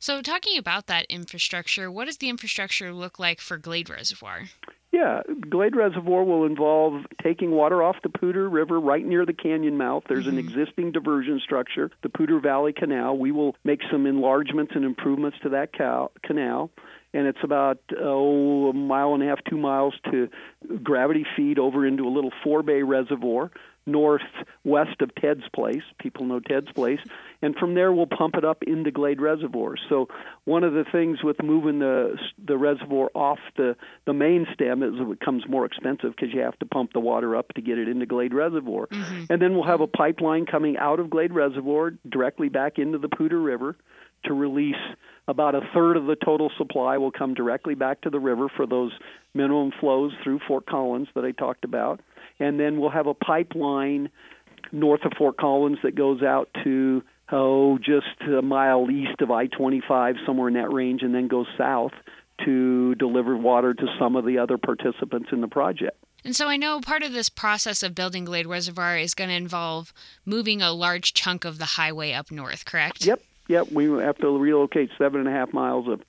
So 0.00 0.22
talking 0.22 0.56
about 0.56 0.86
that 0.86 1.04
infrastructure, 1.10 1.90
what 1.90 2.06
does 2.06 2.16
the 2.16 2.30
infrastructure 2.30 2.90
look 2.90 3.18
like 3.18 3.38
for 3.38 3.58
Glade 3.58 3.90
Reservoir? 3.90 4.44
Yeah, 4.92 5.20
Glade 5.48 5.76
Reservoir 5.76 6.24
will 6.24 6.46
involve 6.46 7.04
taking 7.22 7.50
water 7.50 7.82
off 7.82 7.96
the 8.02 8.08
Poudre 8.08 8.48
River 8.50 8.80
right 8.80 9.04
near 9.04 9.26
the 9.26 9.34
canyon 9.34 9.76
mouth. 9.76 10.04
There's 10.08 10.26
mm-hmm. 10.26 10.38
an 10.38 10.48
existing 10.48 10.92
diversion 10.92 11.38
structure, 11.44 11.90
the 12.02 12.08
Poudre 12.08 12.40
Valley 12.40 12.72
Canal. 12.72 13.18
We 13.18 13.30
will 13.30 13.54
make 13.62 13.80
some 13.92 14.06
enlargements 14.06 14.72
and 14.74 14.86
improvements 14.86 15.36
to 15.42 15.50
that 15.50 15.74
cal- 15.74 16.12
canal 16.24 16.70
and 17.12 17.26
it's 17.26 17.38
about 17.42 17.78
oh 18.00 18.68
a 18.68 18.72
mile 18.72 19.14
and 19.14 19.22
a 19.22 19.26
half, 19.26 19.38
two 19.48 19.58
miles 19.58 19.94
to 20.10 20.28
gravity 20.82 21.26
feed 21.36 21.58
over 21.58 21.86
into 21.86 22.06
a 22.06 22.10
little 22.10 22.30
forebay 22.44 22.86
reservoir 22.86 23.50
northwest 23.86 25.00
of 25.00 25.14
Ted's 25.14 25.48
Place. 25.54 25.82
People 25.98 26.26
know 26.26 26.40
Ted's 26.40 26.70
Place, 26.72 27.00
and 27.42 27.54
from 27.56 27.74
there 27.74 27.92
we'll 27.92 28.06
pump 28.06 28.36
it 28.36 28.44
up 28.44 28.62
into 28.62 28.90
Glade 28.90 29.20
Reservoir. 29.20 29.74
So 29.88 30.08
one 30.44 30.64
of 30.64 30.72
the 30.72 30.84
things 30.90 31.22
with 31.22 31.42
moving 31.42 31.78
the 31.78 32.16
the 32.44 32.56
reservoir 32.56 33.10
off 33.14 33.38
the 33.56 33.76
the 34.06 34.12
main 34.12 34.46
stem 34.54 34.82
is 34.82 34.94
it 34.98 35.18
becomes 35.18 35.48
more 35.48 35.64
expensive 35.64 36.14
because 36.16 36.34
you 36.34 36.40
have 36.40 36.58
to 36.60 36.66
pump 36.66 36.92
the 36.92 37.00
water 37.00 37.36
up 37.36 37.48
to 37.54 37.62
get 37.62 37.78
it 37.78 37.88
into 37.88 38.06
Glade 38.06 38.34
Reservoir, 38.34 38.86
mm-hmm. 38.86 39.24
and 39.30 39.40
then 39.40 39.54
we'll 39.54 39.64
have 39.64 39.80
a 39.80 39.86
pipeline 39.86 40.46
coming 40.46 40.76
out 40.76 41.00
of 41.00 41.10
Glade 41.10 41.32
Reservoir 41.32 41.92
directly 42.08 42.48
back 42.48 42.78
into 42.78 42.98
the 42.98 43.08
Poudre 43.08 43.42
River 43.42 43.76
to 44.24 44.34
release 44.34 44.74
about 45.28 45.54
a 45.54 45.60
third 45.72 45.96
of 45.96 46.06
the 46.06 46.16
total 46.16 46.50
supply 46.58 46.98
will 46.98 47.12
come 47.12 47.34
directly 47.34 47.74
back 47.74 48.02
to 48.02 48.10
the 48.10 48.20
river 48.20 48.48
for 48.54 48.66
those 48.66 48.92
minimum 49.32 49.72
flows 49.80 50.12
through 50.22 50.40
Fort 50.46 50.66
Collins 50.66 51.08
that 51.14 51.24
I 51.24 51.30
talked 51.30 51.64
about 51.64 52.00
and 52.40 52.58
then 52.58 52.80
we'll 52.80 52.90
have 52.90 53.06
a 53.06 53.14
pipeline 53.14 54.10
north 54.72 55.04
of 55.04 55.12
Fort 55.16 55.36
Collins 55.36 55.78
that 55.82 55.94
goes 55.94 56.22
out 56.22 56.48
to 56.64 57.02
oh 57.30 57.78
just 57.78 58.20
a 58.22 58.42
mile 58.42 58.90
east 58.90 59.20
of 59.20 59.30
I-25 59.30 60.14
somewhere 60.26 60.48
in 60.48 60.54
that 60.54 60.72
range 60.72 61.02
and 61.02 61.14
then 61.14 61.28
goes 61.28 61.46
south 61.56 61.92
to 62.44 62.94
deliver 62.96 63.36
water 63.36 63.74
to 63.74 63.86
some 63.98 64.16
of 64.16 64.24
the 64.24 64.38
other 64.38 64.58
participants 64.58 65.28
in 65.30 65.40
the 65.40 65.48
project. 65.48 65.96
And 66.24 66.36
so 66.36 66.48
I 66.48 66.56
know 66.56 66.80
part 66.80 67.02
of 67.02 67.12
this 67.12 67.28
process 67.28 67.82
of 67.82 67.94
building 67.94 68.24
Glade 68.24 68.46
Reservoir 68.46 68.96
is 68.96 69.14
going 69.14 69.30
to 69.30 69.36
involve 69.36 69.92
moving 70.24 70.60
a 70.60 70.72
large 70.72 71.14
chunk 71.14 71.44
of 71.44 71.58
the 71.58 71.64
highway 71.64 72.12
up 72.12 72.30
north, 72.30 72.64
correct? 72.64 73.04
Yep, 73.04 73.22
yep. 73.48 73.72
We 73.72 73.84
have 73.84 74.18
to 74.18 74.38
relocate 74.38 74.90
seven 74.98 75.20
and 75.20 75.28
a 75.28 75.32
half 75.32 75.52
miles 75.52 75.88
of 75.88 76.02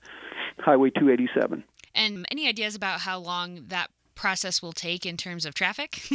Highway 0.58 0.90
287. 0.90 1.64
And 1.94 2.26
any 2.30 2.48
ideas 2.48 2.74
about 2.74 3.00
how 3.00 3.18
long 3.18 3.64
that 3.68 3.90
process 4.22 4.62
will 4.62 4.72
take 4.72 5.04
in 5.04 5.16
terms 5.16 5.44
of 5.44 5.52
traffic? 5.52 6.00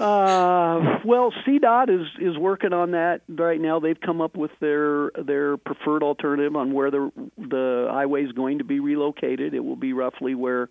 uh, 0.00 0.98
well, 1.04 1.30
CDOT 1.46 1.90
is 1.90 2.08
is 2.18 2.38
working 2.38 2.72
on 2.72 2.92
that 2.92 3.20
right 3.28 3.60
now. 3.60 3.78
They've 3.78 4.00
come 4.00 4.22
up 4.22 4.34
with 4.34 4.50
their 4.60 5.10
their 5.22 5.58
preferred 5.58 6.02
alternative 6.02 6.56
on 6.56 6.72
where 6.72 6.90
the 6.90 7.12
the 7.36 7.88
highway 7.90 8.24
is 8.24 8.32
going 8.32 8.58
to 8.58 8.64
be 8.64 8.80
relocated. 8.80 9.52
It 9.52 9.60
will 9.60 9.76
be 9.76 9.92
roughly 9.92 10.34
where 10.34 10.70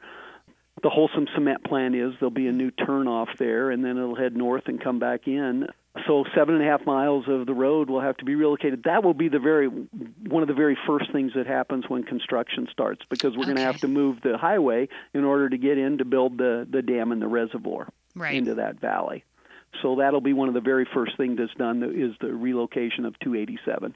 the 0.82 0.90
Holcim 0.90 1.28
Cement 1.36 1.64
plant 1.64 1.96
is. 1.96 2.14
There'll 2.20 2.32
be 2.32 2.48
a 2.48 2.52
new 2.52 2.72
turnoff 2.72 3.38
there, 3.38 3.70
and 3.70 3.86
then 3.86 4.00
it'll 4.00 4.16
head 4.16 4.36
north 4.36 4.64
and 4.66 4.84
come 4.84 4.98
back 4.98 5.28
in 5.28 5.68
so 6.08 6.24
seven 6.34 6.56
and 6.56 6.64
a 6.64 6.68
half 6.68 6.86
miles 6.86 7.26
of 7.28 7.46
the 7.46 7.54
road 7.54 7.90
will 7.90 8.00
have 8.00 8.16
to 8.18 8.26
be 8.26 8.36
relocated. 8.36 8.84
That 8.84 9.04
will 9.04 9.14
be 9.14 9.28
the 9.28 9.40
very 9.40 9.68
one 9.68 10.42
of 10.42 10.48
the 10.48 10.54
very 10.54 10.78
first 10.88 11.12
things 11.12 11.34
that 11.36 11.48
happens 11.48 11.86
when 11.90 12.04
construction 12.04 12.68
starts 12.72 13.02
because 13.10 13.36
we're 13.36 13.44
okay. 13.44 13.54
going 13.54 13.58
to 13.58 13.64
have 13.64 13.82
to 13.82 13.88
move 13.88 14.20
the 14.24 14.38
highway 14.38 14.88
in 15.14 15.26
order 15.26 15.50
to 15.50 15.58
get 15.58 15.78
in 15.78 15.98
to 15.98 16.06
build 16.06 16.38
the 16.38 16.66
the 16.70 16.82
dam 16.82 17.12
and 17.12 17.22
the 17.22 17.28
reservoir 17.28 17.90
right. 18.16 18.36
into 18.36 18.56
that 18.56 18.80
valley. 18.80 19.24
So 19.82 19.96
that'll 19.96 20.22
be 20.22 20.34
one 20.34 20.48
of 20.48 20.54
the 20.54 20.62
very 20.62 20.88
first 20.94 21.18
things 21.18 21.38
that's 21.38 21.54
done 21.56 21.84
is 21.84 22.16
the 22.20 22.34
relocation 22.34 23.06
of 23.06 23.18
287. 23.20 23.96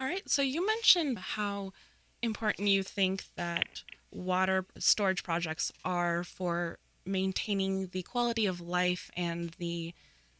All 0.00 0.06
right. 0.06 0.28
So 0.28 0.42
you 0.42 0.64
mentioned 0.64 1.18
how 1.18 1.72
important 2.22 2.68
you 2.68 2.82
think 2.82 3.24
that 3.36 3.82
water 4.10 4.64
storage 4.78 5.22
projects 5.22 5.72
are 5.84 6.24
for 6.24 6.78
maintaining 7.04 7.88
the 7.88 8.02
quality 8.02 8.46
of 8.46 8.60
life 8.60 9.10
and 9.16 9.50
the 9.58 9.94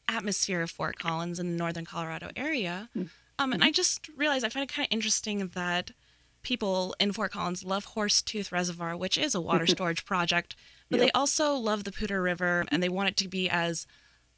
atmosphere 0.09 0.62
of 0.62 0.71
Fort 0.71 0.99
Collins 0.99 1.38
in 1.38 1.51
the 1.51 1.57
northern 1.57 1.85
Colorado 1.85 2.31
area. 2.37 2.88
Mm-hmm. 2.97 3.09
Um, 3.38 3.53
and 3.53 3.62
I 3.62 3.71
just 3.71 4.09
realized 4.16 4.44
I 4.44 4.49
find 4.49 4.64
it 4.64 4.73
kind 4.73 4.87
of 4.87 4.92
interesting 4.92 5.49
that 5.55 5.92
people 6.42 6.94
in 6.99 7.12
Fort 7.12 7.33
Collins 7.33 7.64
love 7.64 7.94
Horsetooth 7.94 8.51
Reservoir, 8.51 8.97
which 8.97 9.16
is 9.16 9.35
a 9.35 9.40
water 9.40 9.66
storage 9.77 10.05
project, 10.05 10.57
but 10.90 10.99
yep. 10.99 11.07
they 11.07 11.11
also 11.12 11.55
love 11.55 11.85
the 11.85 11.92
Poudre 11.92 12.23
River 12.23 12.64
and 12.71 12.83
they 12.83 12.88
want 12.88 13.11
it 13.11 13.16
to 13.18 13.29
be 13.29 13.49
as 13.49 13.87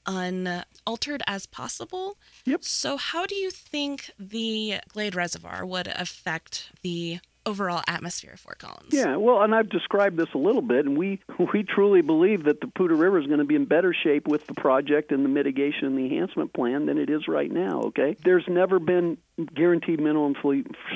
unaltered 0.07 1.23
as 1.27 1.47
possible. 1.47 2.19
Yep. 2.45 2.65
So, 2.65 2.97
how 2.97 3.27
do 3.27 3.35
you 3.35 3.51
think 3.51 4.11
the 4.19 4.81
Glade 4.89 5.15
Reservoir 5.15 5.65
would 5.65 5.89
affect 5.89 6.71
the 6.83 7.21
overall 7.47 7.83
atmosphere 7.89 8.33
of 8.35 8.41
Fort 8.41 8.59
Collins. 8.59 8.93
Yeah, 8.93 9.17
well, 9.17 9.43
and 9.43 9.55
I've 9.55 9.69
described 9.69 10.17
this 10.17 10.29
a 10.35 10.39
little 10.39 10.63
bit, 10.63 10.87
and 10.87 10.97
we 10.97 11.21
we 11.53 11.63
truly 11.63 12.03
believe 12.03 12.45
that 12.45 12.61
the 12.61 12.67
Poudre 12.67 12.97
River 12.97 13.19
is 13.19 13.27
going 13.27 13.39
to 13.39 13.45
be 13.45 13.55
in 13.55 13.65
better 13.65 13.95
shape 13.95 14.29
with 14.29 14.47
the 14.47 14.55
project 14.55 15.13
and 15.13 15.25
the 15.25 15.29
mitigation 15.29 15.87
and 15.87 15.99
the 15.99 16.05
enhancement 16.05 16.53
plan 16.53 16.87
than 16.87 16.99
it 16.99 17.11
is 17.11 17.29
right 17.29 17.51
now. 17.51 17.81
Okay, 17.87 18.17
there's 18.25 18.45
never 18.49 18.79
been 18.79 19.19
guaranteed 19.47 20.01
minimum 20.01 20.35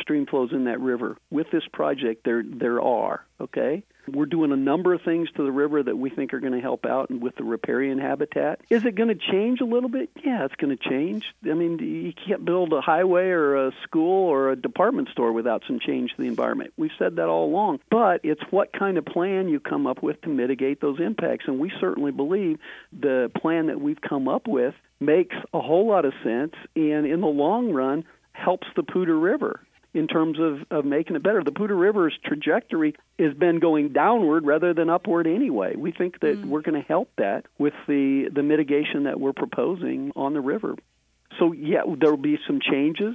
stream 0.00 0.26
flows 0.26 0.52
in 0.52 0.64
that 0.64 0.80
river. 0.80 1.16
With 1.30 1.50
this 1.50 1.64
project, 1.72 2.24
there 2.24 2.42
there 2.44 2.80
are. 2.80 3.24
Okay, 3.40 3.82
we're 4.06 4.26
doing 4.26 4.52
a 4.52 4.56
number 4.56 4.92
of 4.94 5.02
things 5.02 5.28
to 5.36 5.44
the 5.44 5.50
river 5.50 5.82
that 5.82 5.96
we 5.96 6.10
think 6.10 6.34
are 6.34 6.40
going 6.40 6.52
to 6.52 6.60
help 6.60 6.84
out 6.84 7.10
with 7.10 7.36
the 7.36 7.44
riparian 7.44 7.98
habitat. 7.98 8.60
Is 8.70 8.84
it 8.84 8.94
going 8.94 9.08
to 9.08 9.14
change 9.14 9.60
a 9.60 9.64
little 9.64 9.88
bit? 9.88 10.10
Yeah, 10.22 10.44
it's 10.44 10.54
going 10.56 10.76
to 10.76 10.88
change. 10.88 11.24
I 11.44 11.54
mean, 11.54 11.78
you 11.78 12.12
can't 12.12 12.44
build 12.44 12.72
a 12.72 12.80
highway 12.80 13.26
or 13.26 13.66
a 13.66 13.72
school 13.82 14.28
or 14.28 14.50
a 14.50 14.56
department 14.56 15.08
store 15.10 15.32
without 15.32 15.62
some 15.66 15.80
change 15.80 16.10
to 16.12 16.22
the 16.22 16.28
environment. 16.28 16.72
We've 16.76 16.90
said 16.98 17.16
that 17.16 17.28
all 17.28 17.46
along. 17.46 17.80
But 17.90 18.20
it's 18.24 18.42
what 18.50 18.72
kind 18.72 18.98
of 18.98 19.06
plan 19.06 19.48
you 19.48 19.60
come 19.60 19.86
up 19.86 20.02
with 20.02 20.20
to 20.22 20.28
mitigate 20.28 20.80
those 20.80 21.00
impacts. 21.00 21.46
And 21.46 21.58
we 21.58 21.72
certainly 21.80 22.12
believe 22.12 22.58
the 22.92 23.30
plan 23.36 23.66
that 23.66 23.80
we've 23.80 24.00
come 24.00 24.28
up 24.28 24.46
with 24.46 24.74
makes 25.04 25.36
a 25.52 25.60
whole 25.60 25.86
lot 25.88 26.04
of 26.04 26.12
sense 26.22 26.54
and 26.76 27.06
in 27.06 27.20
the 27.20 27.26
long 27.26 27.72
run 27.72 28.04
helps 28.32 28.66
the 28.76 28.82
Poudre 28.82 29.18
River 29.20 29.60
in 29.94 30.08
terms 30.08 30.38
of, 30.40 30.66
of 30.76 30.84
making 30.84 31.14
it 31.14 31.22
better. 31.22 31.42
The 31.44 31.52
Poudre 31.52 31.76
River's 31.76 32.18
trajectory 32.24 32.96
has 33.18 33.32
been 33.34 33.60
going 33.60 33.92
downward 33.92 34.44
rather 34.44 34.74
than 34.74 34.90
upward 34.90 35.26
anyway. 35.26 35.76
We 35.76 35.92
think 35.92 36.20
that 36.20 36.36
mm. 36.36 36.46
we're 36.46 36.62
going 36.62 36.80
to 36.80 36.86
help 36.86 37.10
that 37.16 37.46
with 37.58 37.74
the, 37.86 38.28
the 38.34 38.42
mitigation 38.42 39.04
that 39.04 39.20
we're 39.20 39.32
proposing 39.32 40.12
on 40.16 40.34
the 40.34 40.40
river. 40.40 40.74
so 41.38 41.52
yeah, 41.52 41.82
there 42.00 42.10
will 42.10 42.16
be 42.16 42.38
some 42.46 42.60
changes. 42.60 43.14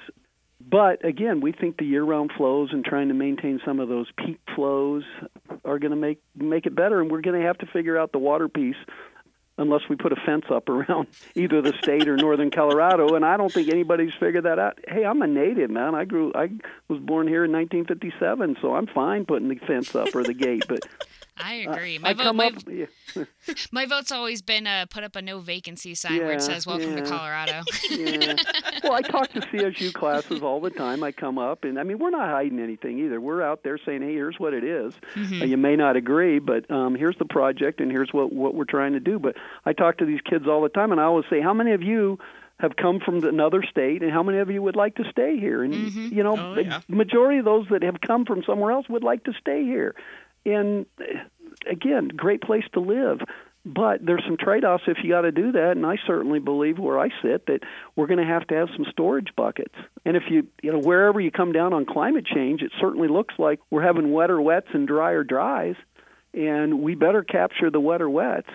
But 0.62 1.06
again, 1.06 1.40
we 1.42 1.52
think 1.54 1.78
the 1.78 1.86
year-round 1.86 2.32
flows 2.36 2.70
and 2.74 2.84
trying 2.84 3.08
to 3.08 3.14
maintain 3.14 3.62
some 3.66 3.80
of 3.80 3.88
those 3.88 4.08
peak 4.18 4.40
flows 4.56 5.04
are 5.64 5.80
going 5.80 5.92
to 5.92 5.98
make 5.98 6.22
make 6.36 6.66
it 6.66 6.76
better, 6.76 7.02
and 7.02 7.10
we're 7.10 7.22
going 7.22 7.40
to 7.40 7.48
have 7.48 7.58
to 7.60 7.66
figure 7.66 7.98
out 7.98 8.12
the 8.12 8.20
water 8.20 8.50
piece 8.50 8.76
unless 9.60 9.82
we 9.90 9.96
put 9.96 10.12
a 10.14 10.16
fence 10.26 10.46
up 10.50 10.70
around 10.70 11.08
either 11.36 11.62
the 11.62 11.74
state 11.84 12.08
or 12.08 12.16
northern 12.16 12.50
Colorado. 12.50 13.16
And 13.16 13.26
I 13.26 13.38
don't 13.38 13.52
think 13.52 13.70
anybody's 13.70 14.14
figured 14.20 14.46
that 14.46 14.58
out. 14.58 14.80
Hey, 14.88 15.06
I'm 15.06 15.22
a 15.22 15.28
native, 15.28 15.70
man. 15.70 15.94
I 15.94 16.06
grew, 16.06 16.32
I 16.34 16.50
was 16.88 17.00
born 17.00 17.28
here 17.28 17.46
in 17.46 17.52
1957, 17.52 18.58
so 18.62 18.74
I'm 18.74 18.88
fine 18.88 19.26
putting 19.26 19.50
the 19.50 19.56
fence 19.56 19.94
up 19.94 20.16
or 20.16 20.24
the 20.24 20.34
gate. 20.34 20.64
But 20.68 20.88
I 21.40 21.54
agree. 21.56 21.98
My, 21.98 22.10
I 22.10 22.14
vote, 22.14 22.34
my, 22.34 22.48
up, 22.48 22.54
yeah. 22.68 22.86
my, 23.72 23.86
vote's 23.86 24.12
always 24.12 24.42
been 24.42 24.68
uh, 24.68 24.86
put 24.90 25.04
up 25.04 25.16
a 25.16 25.22
no 25.22 25.40
vacancy 25.40 25.96
sign 25.96 26.18
yeah, 26.18 26.26
where 26.26 26.34
it 26.34 26.42
says 26.42 26.68
"Welcome 26.68 26.98
yeah. 26.98 27.04
to 27.04 27.10
Colorado." 27.10 27.62
yeah. 27.90 28.36
Well, 28.84 28.94
I 28.94 29.02
talk 29.02 29.30
to 29.30 29.42
CSU 29.42 29.94
classes 29.94 30.42
all 30.42 30.60
the 30.60 30.70
time. 30.70 31.04
I 31.04 31.12
come 31.12 31.38
up, 31.38 31.64
and 31.64 31.80
I 31.80 31.84
mean, 31.84 32.00
we're 32.00 32.10
not 32.10 32.30
hiding 32.30 32.60
anything 32.60 33.00
either. 33.00 33.20
We're 33.22 33.42
out 33.42 33.64
there 33.64 33.78
saying, 33.78 34.02
"Hey, 34.02 34.14
here's 34.14 34.40
what 34.40 34.54
it 34.54 34.64
is. 34.64 34.94
Mm-hmm. 35.16 35.42
Uh, 35.42 35.46
you 35.46 35.58
may 35.58 35.76
not 35.76 35.96
agree, 35.96 36.40
but 36.40 36.70
um, 36.70 36.96
here's 36.96 37.18
the 37.18 37.26
project, 37.26 37.80
and 37.80 37.92
here's 37.92 38.10
what 38.12 38.34
what 38.34 38.56
we're 38.56 38.66
trying 38.66 38.94
to 38.94 39.00
do." 39.00 39.20
But 39.20 39.36
I 39.66 39.74
talk 39.74 39.98
to 40.00 40.06
these 40.06 40.22
kids 40.22 40.48
all 40.48 40.62
the 40.62 40.70
time, 40.70 40.92
and 40.92 41.00
I 41.00 41.06
always 41.06 41.26
say, 41.30 41.42
"How 41.42 41.54
many 41.54 41.72
of 41.72 41.82
you?" 41.82 42.20
have 42.60 42.76
come 42.76 43.00
from 43.00 43.24
another 43.24 43.64
state 43.64 44.04
and 44.04 44.12
how 44.12 44.22
many 44.22 44.38
of 44.40 44.50
you 44.50 44.62
would 44.62 44.76
like 44.76 44.96
to 44.96 45.04
stay 45.10 45.40
here 45.40 45.64
and 45.64 45.74
mm-hmm. 45.74 46.14
you 46.14 46.24
know 46.24 46.38
oh, 46.38 46.60
yeah. 46.60 46.82
the 46.90 46.96
majority 46.96 47.40
of 47.40 47.46
those 47.46 47.66
that 47.72 47.82
have 47.82 48.02
come 48.06 48.26
from 48.26 48.44
somewhere 48.44 48.72
else 48.72 48.88
would 48.90 49.04
like 49.04 49.24
to 49.24 49.32
stay 49.40 49.64
here 49.64 49.96
and 50.46 50.86
again, 51.70 52.10
great 52.10 52.42
place 52.42 52.66
to 52.74 52.80
live. 52.80 53.20
But 53.66 54.06
there's 54.06 54.24
some 54.26 54.38
trade-offs 54.38 54.86
if 54.88 54.98
you 55.04 55.10
got 55.10 55.22
to 55.22 55.32
do 55.32 55.52
that, 55.52 55.72
and 55.72 55.86
I 55.86 55.98
certainly 56.08 56.40
believe 56.40 56.80
where 56.80 56.98
I 56.98 57.10
sit 57.22 57.46
that 57.48 57.60
we're 57.96 58.08
going 58.08 58.20
to 58.20 58.26
have 58.26 58.48
to 58.48 58.56
have 58.56 58.70
some 58.76 58.86
storage 58.90 59.36
buckets. 59.36 59.76
And 60.06 60.16
if 60.16 60.24
you, 60.30 60.48
you 60.64 60.72
know, 60.72 60.80
wherever 60.80 61.20
you 61.20 61.30
come 61.30 61.52
down 61.52 61.74
on 61.74 61.86
climate 61.86 62.26
change, 62.26 62.62
it 62.62 62.72
certainly 62.80 63.10
looks 63.10 63.36
like 63.38 63.60
we're 63.70 63.84
having 63.84 64.14
wetter 64.14 64.40
wets 64.40 64.68
and 64.74 64.88
drier 64.88 65.26
dries, 65.26 65.76
and 66.34 66.82
we 66.82 66.96
better 66.96 67.22
capture 67.22 67.70
the 67.70 67.82
wetter 67.82 68.10
wets 68.10 68.50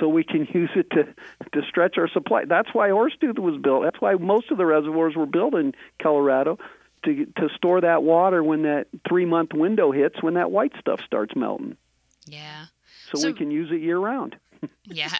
so 0.00 0.08
we 0.08 0.24
can 0.24 0.48
use 0.52 0.70
it 0.74 0.90
to 0.90 1.04
to 1.52 1.66
stretch 1.68 1.96
our 1.96 2.08
supply. 2.08 2.44
That's 2.44 2.74
why 2.74 2.88
Horsetooth 2.88 3.38
was 3.38 3.60
built. 3.62 3.84
That's 3.84 4.00
why 4.00 4.14
most 4.14 4.50
of 4.50 4.58
the 4.58 4.66
reservoirs 4.66 5.14
were 5.14 5.26
built 5.26 5.54
in 5.54 5.74
Colorado 6.02 6.58
to 7.04 7.26
to 7.26 7.48
store 7.54 7.80
that 7.80 8.02
water 8.02 8.42
when 8.42 8.62
that 8.62 8.86
three 9.08 9.24
month 9.24 9.52
window 9.52 9.92
hits 9.92 10.22
when 10.22 10.34
that 10.34 10.50
white 10.50 10.72
stuff 10.78 11.00
starts 11.06 11.34
melting. 11.36 11.76
Yeah. 12.26 12.66
So, 13.12 13.18
so 13.20 13.28
we 13.28 13.34
can 13.34 13.50
use 13.50 13.70
it 13.70 13.80
year 13.80 13.98
round. 13.98 14.36
yeah. 14.84 15.12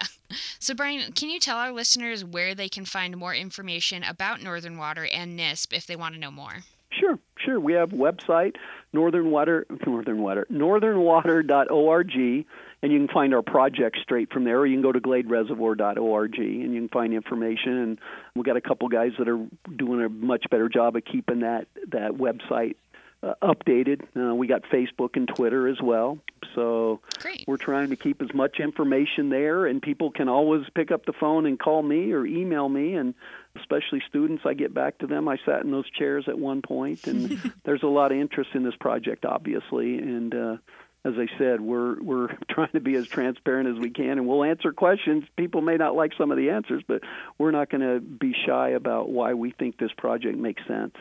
So, 0.59 0.75
Brian, 0.75 1.12
can 1.12 1.31
you 1.31 1.38
tell 1.38 1.59
our 1.59 1.73
listeners 1.73 2.25
where 2.25 2.55
they 2.55 2.68
can 2.68 2.85
find 2.85 3.16
more 3.16 3.35
information 3.35 4.03
about 4.03 4.42
Northern 4.42 4.79
Water 4.79 5.07
and 5.12 5.38
NISP 5.38 5.73
if 5.73 5.87
they 5.87 5.97
want 5.97 6.14
to 6.14 6.20
know 6.20 6.31
more? 6.31 6.64
Sure, 6.90 7.18
sure. 7.37 7.61
We 7.61 7.73
have 7.75 7.90
website, 7.90 8.57
Northern 8.92 9.31
Water, 9.31 9.66
Northern 9.87 10.23
Water, 10.23 10.47
northernwater.org, 10.51 12.47
and 12.85 12.92
you 12.92 12.99
can 12.99 13.09
find 13.09 13.33
our 13.33 13.40
project 13.40 13.97
straight 14.03 14.31
from 14.31 14.44
there. 14.44 14.59
Or 14.59 14.66
you 14.66 14.75
can 14.75 14.83
go 14.83 14.92
to 14.92 15.01
gladereservoir.org, 15.01 16.38
and 16.38 16.75
you 16.75 16.81
can 16.81 16.90
find 16.90 17.14
information. 17.14 17.79
And 17.79 17.99
we've 18.37 18.44
got 18.44 18.59
a 18.59 18.61
couple 18.61 18.88
guys 18.88 19.12
that 19.18 19.27
are 19.27 19.42
doing 19.75 20.05
a 20.05 20.11
much 20.11 20.44
better 20.51 20.68
job 20.68 20.94
of 20.94 21.03
keeping 21.03 21.40
that 21.40 21.66
that 21.92 22.12
website 22.12 22.75
uh, 23.23 23.33
updated. 23.42 24.03
Uh, 24.14 24.35
we 24.35 24.47
got 24.47 24.64
Facebook 24.64 25.16
and 25.16 25.27
Twitter 25.27 25.66
as 25.66 25.81
well. 25.81 26.18
So 26.55 27.01
Great. 27.20 27.44
we're 27.47 27.57
trying 27.57 27.88
to 27.88 27.97
keep 27.97 28.20
as 28.20 28.35
much 28.35 28.61
information 28.61 29.31
there, 29.31 29.64
and 29.64 29.81
people 29.81 30.11
can 30.11 30.29
always 30.29 30.66
pick 30.75 30.90
up 30.90 31.07
the 31.07 31.14
phone 31.14 31.47
and 31.47 31.59
call 31.59 31.83
me 31.83 32.12
or 32.12 32.27
email 32.27 32.68
me. 32.68 32.97
And 32.97 33.14
especially 33.57 34.03
students, 34.11 34.42
I 34.44 34.53
get 34.53 34.75
back 34.75 34.99
to 34.99 35.07
them. 35.07 35.27
I 35.27 35.38
sat 35.47 35.64
in 35.64 35.70
those 35.70 35.88
chairs 35.88 36.27
at 36.29 36.38
one 36.38 36.61
point, 36.61 37.07
and 37.07 37.40
there's 37.64 37.83
a 37.83 37.87
lot 37.88 38.12
of 38.12 38.18
interest 38.18 38.51
in 38.53 38.62
this 38.62 38.77
project, 38.79 39.25
obviously. 39.25 39.97
And 39.97 40.35
uh, 40.35 40.57
as 41.05 41.14
I 41.19 41.27
said, 41.38 41.61
we're 41.61 42.01
we're 42.03 42.29
trying 42.51 42.73
to 42.73 42.81
be 42.81 42.95
as 42.95 43.07
transparent 43.07 43.69
as 43.69 43.79
we 43.79 43.90
can, 43.90 44.12
and 44.12 44.27
we'll 44.27 44.45
answer 44.45 44.73
questions. 44.73 45.25
People 45.37 45.61
may 45.61 45.77
not 45.77 45.95
like 45.95 46.12
some 46.17 46.31
of 46.31 46.38
the 46.38 46.51
answers, 46.51 46.83
but 46.87 47.03
we're 47.38 47.51
not 47.51 47.71
going 47.71 47.83
to 47.83 48.01
be 48.01 48.35
shy 48.47 48.71
about 48.71 49.11
why 49.11 49.35
we 49.35 49.51
think 49.51 49.79
this 49.79 49.93
project 49.97 50.38
makes 50.38 50.67
sense. 50.67 50.95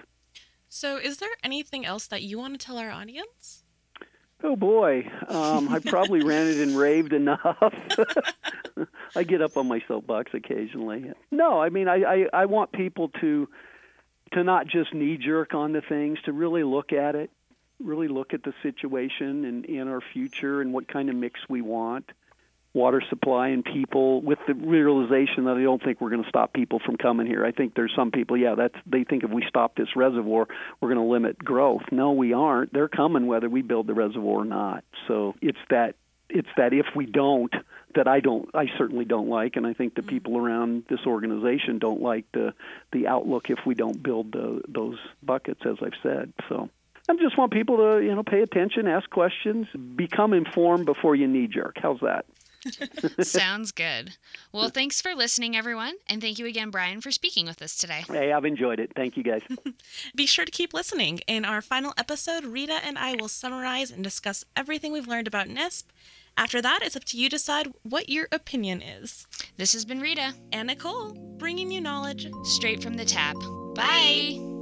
So, 0.68 0.98
is 0.98 1.18
there 1.18 1.30
anything 1.44 1.86
else 1.86 2.08
that 2.08 2.24
you 2.24 2.38
want 2.38 2.60
to 2.60 2.66
tell 2.66 2.78
our 2.78 2.92
audience? 2.92 3.64
Oh 4.44 4.58
boy, 4.58 5.08
um, 5.30 5.70
I 5.70 5.80
probably 5.80 6.22
ranted 6.26 6.60
and 6.60 6.78
raved 6.78 7.14
enough. 7.14 7.74
I 9.16 9.24
get 9.24 9.42
up 9.42 9.56
on 9.56 9.70
my 9.70 9.82
soapbox 9.88 10.34
occasionally. 10.34 11.12
No, 11.32 11.62
I 11.62 11.70
mean, 11.70 11.88
I, 11.88 12.04
I, 12.04 12.26
I 12.34 12.46
want 12.46 12.74
people 12.74 13.10
to 13.22 13.48
to 14.34 14.44
not 14.44 14.68
just 14.68 14.94
knee 14.94 15.18
jerk 15.18 15.54
on 15.54 15.72
the 15.74 15.82
things, 15.82 16.18
to 16.26 16.34
really 16.34 16.64
look 16.64 16.92
at 16.92 17.16
it, 17.16 17.30
really 17.84 18.08
look 18.08 18.34
at 18.34 18.44
the 18.44 18.54
situation 18.64 19.46
and 19.46 19.66
in 19.66 19.88
our 19.88 20.02
future 20.14 20.62
and 20.62 20.74
what 20.74 20.88
kind 20.88 21.10
of 21.10 21.16
mix 21.16 21.40
we 21.50 21.62
want 21.62 22.12
water 22.74 23.04
supply 23.08 23.50
and 23.50 23.64
people 23.64 24.22
with 24.22 24.40
the 24.48 24.56
realization 24.56 25.46
that 25.46 25.58
I 25.58 25.62
don't 25.62 25.82
think 25.82 26.02
we're 26.02 26.10
going 26.10 26.24
to 26.24 26.30
stop 26.30 26.54
people 26.54 26.80
from 26.84 26.98
coming 26.98 27.28
here. 27.28 27.46
I 27.46 27.52
think 27.52 27.76
there's 27.76 27.94
some 27.96 28.12
people, 28.12 28.36
yeah, 28.36 28.56
that's 28.56 28.76
they 28.86 29.04
think 29.04 29.24
if 29.24 29.30
we 29.30 29.46
stop 29.48 29.76
this 29.76 29.96
reservoir, 29.96 30.48
we're 30.82 30.94
going 30.94 31.06
to 31.06 31.12
limit 31.12 31.38
growth. 31.38 31.84
No, 31.92 32.14
we 32.14 32.34
aren't. 32.34 32.74
They're 32.74 32.88
coming 32.88 33.28
whether 33.28 33.48
we 33.48 33.62
build 33.62 33.88
the 33.88 33.94
reservoir 33.94 34.42
or 34.42 34.46
not. 34.46 34.84
So 35.08 35.36
it's 35.42 35.60
that 35.70 35.96
it's 36.30 36.50
that 36.58 36.74
if 36.74 36.88
we 36.96 37.06
don't 37.06 37.54
that 37.94 38.08
I 38.08 38.20
don't 38.20 38.50
I 38.56 38.66
certainly 38.78 39.06
don't 39.06 39.30
like 39.30 39.56
and 39.56 39.68
I 39.68 39.74
think 39.74 39.94
the 39.94 40.02
mm-hmm. 40.02 40.10
people 40.10 40.38
around 40.38 40.86
this 40.90 41.02
organization 41.06 41.78
don't 41.78 42.02
like 42.02 42.26
the 42.34 42.54
the 42.92 43.06
outlook 43.06 43.52
if 43.52 43.60
we 43.68 43.76
don't 43.76 44.02
build 44.02 44.32
the, 44.32 44.62
those 44.68 44.98
buckets 45.22 45.62
as 45.64 45.76
I've 45.80 46.00
said. 46.02 46.34
So 46.50 46.70
I 47.10 47.16
just 47.16 47.38
want 47.38 47.52
people 47.52 47.78
to, 47.78 48.02
you 48.04 48.16
know, 48.16 48.24
pay 48.24 48.42
attention, 48.42 48.88
ask 48.88 49.10
questions, 49.10 49.68
become 49.96 50.34
informed 50.34 50.86
before 50.86 51.16
you 51.16 51.28
knee 51.28 51.48
jerk. 51.48 51.78
How's 51.82 52.00
that? 52.00 52.26
Sounds 53.26 53.72
good. 53.72 54.16
Well, 54.52 54.70
thanks 54.70 55.02
for 55.02 55.14
listening, 55.14 55.56
everyone. 55.56 55.96
And 56.08 56.22
thank 56.22 56.40
you 56.40 56.46
again, 56.46 56.70
Brian, 56.70 57.02
for 57.02 57.12
speaking 57.12 57.46
with 57.46 57.62
us 57.62 57.76
today. 57.76 58.04
Hey, 58.08 58.32
I've 58.32 58.46
enjoyed 58.46 58.80
it. 58.80 58.94
Thank 58.96 59.18
you, 59.18 59.24
guys. 59.24 59.42
Be 60.16 60.26
sure 60.26 60.46
to 60.46 60.52
keep 60.52 60.74
listening. 60.74 61.20
In 61.28 61.46
our 61.46 61.62
final 61.62 61.94
episode, 61.98 62.46
Rita 62.46 62.80
and 62.86 62.98
I 62.98 63.16
will 63.20 63.28
summarize 63.28 63.92
and 63.92 64.04
discuss 64.04 64.46
everything 64.56 64.94
we've 64.94 65.08
learned 65.08 65.28
about 65.28 65.48
NISP. 65.48 65.84
After 66.36 66.62
that, 66.62 66.80
it's 66.84 66.96
up 66.96 67.04
to 67.06 67.18
you 67.18 67.30
to 67.30 67.36
decide 67.36 67.74
what 67.84 68.10
your 68.10 68.28
opinion 68.32 68.82
is. 68.82 69.28
This 69.58 69.74
has 69.74 69.86
been 69.86 70.00
Rita 70.00 70.34
and 70.52 70.68
Nicole, 70.68 71.14
bringing 71.38 71.70
you 71.70 71.82
knowledge 71.82 72.28
straight 72.44 72.82
from 72.82 72.96
the 72.96 73.06
tap. 73.06 73.36
Bye. 73.76 74.40
Bye. 74.40 74.53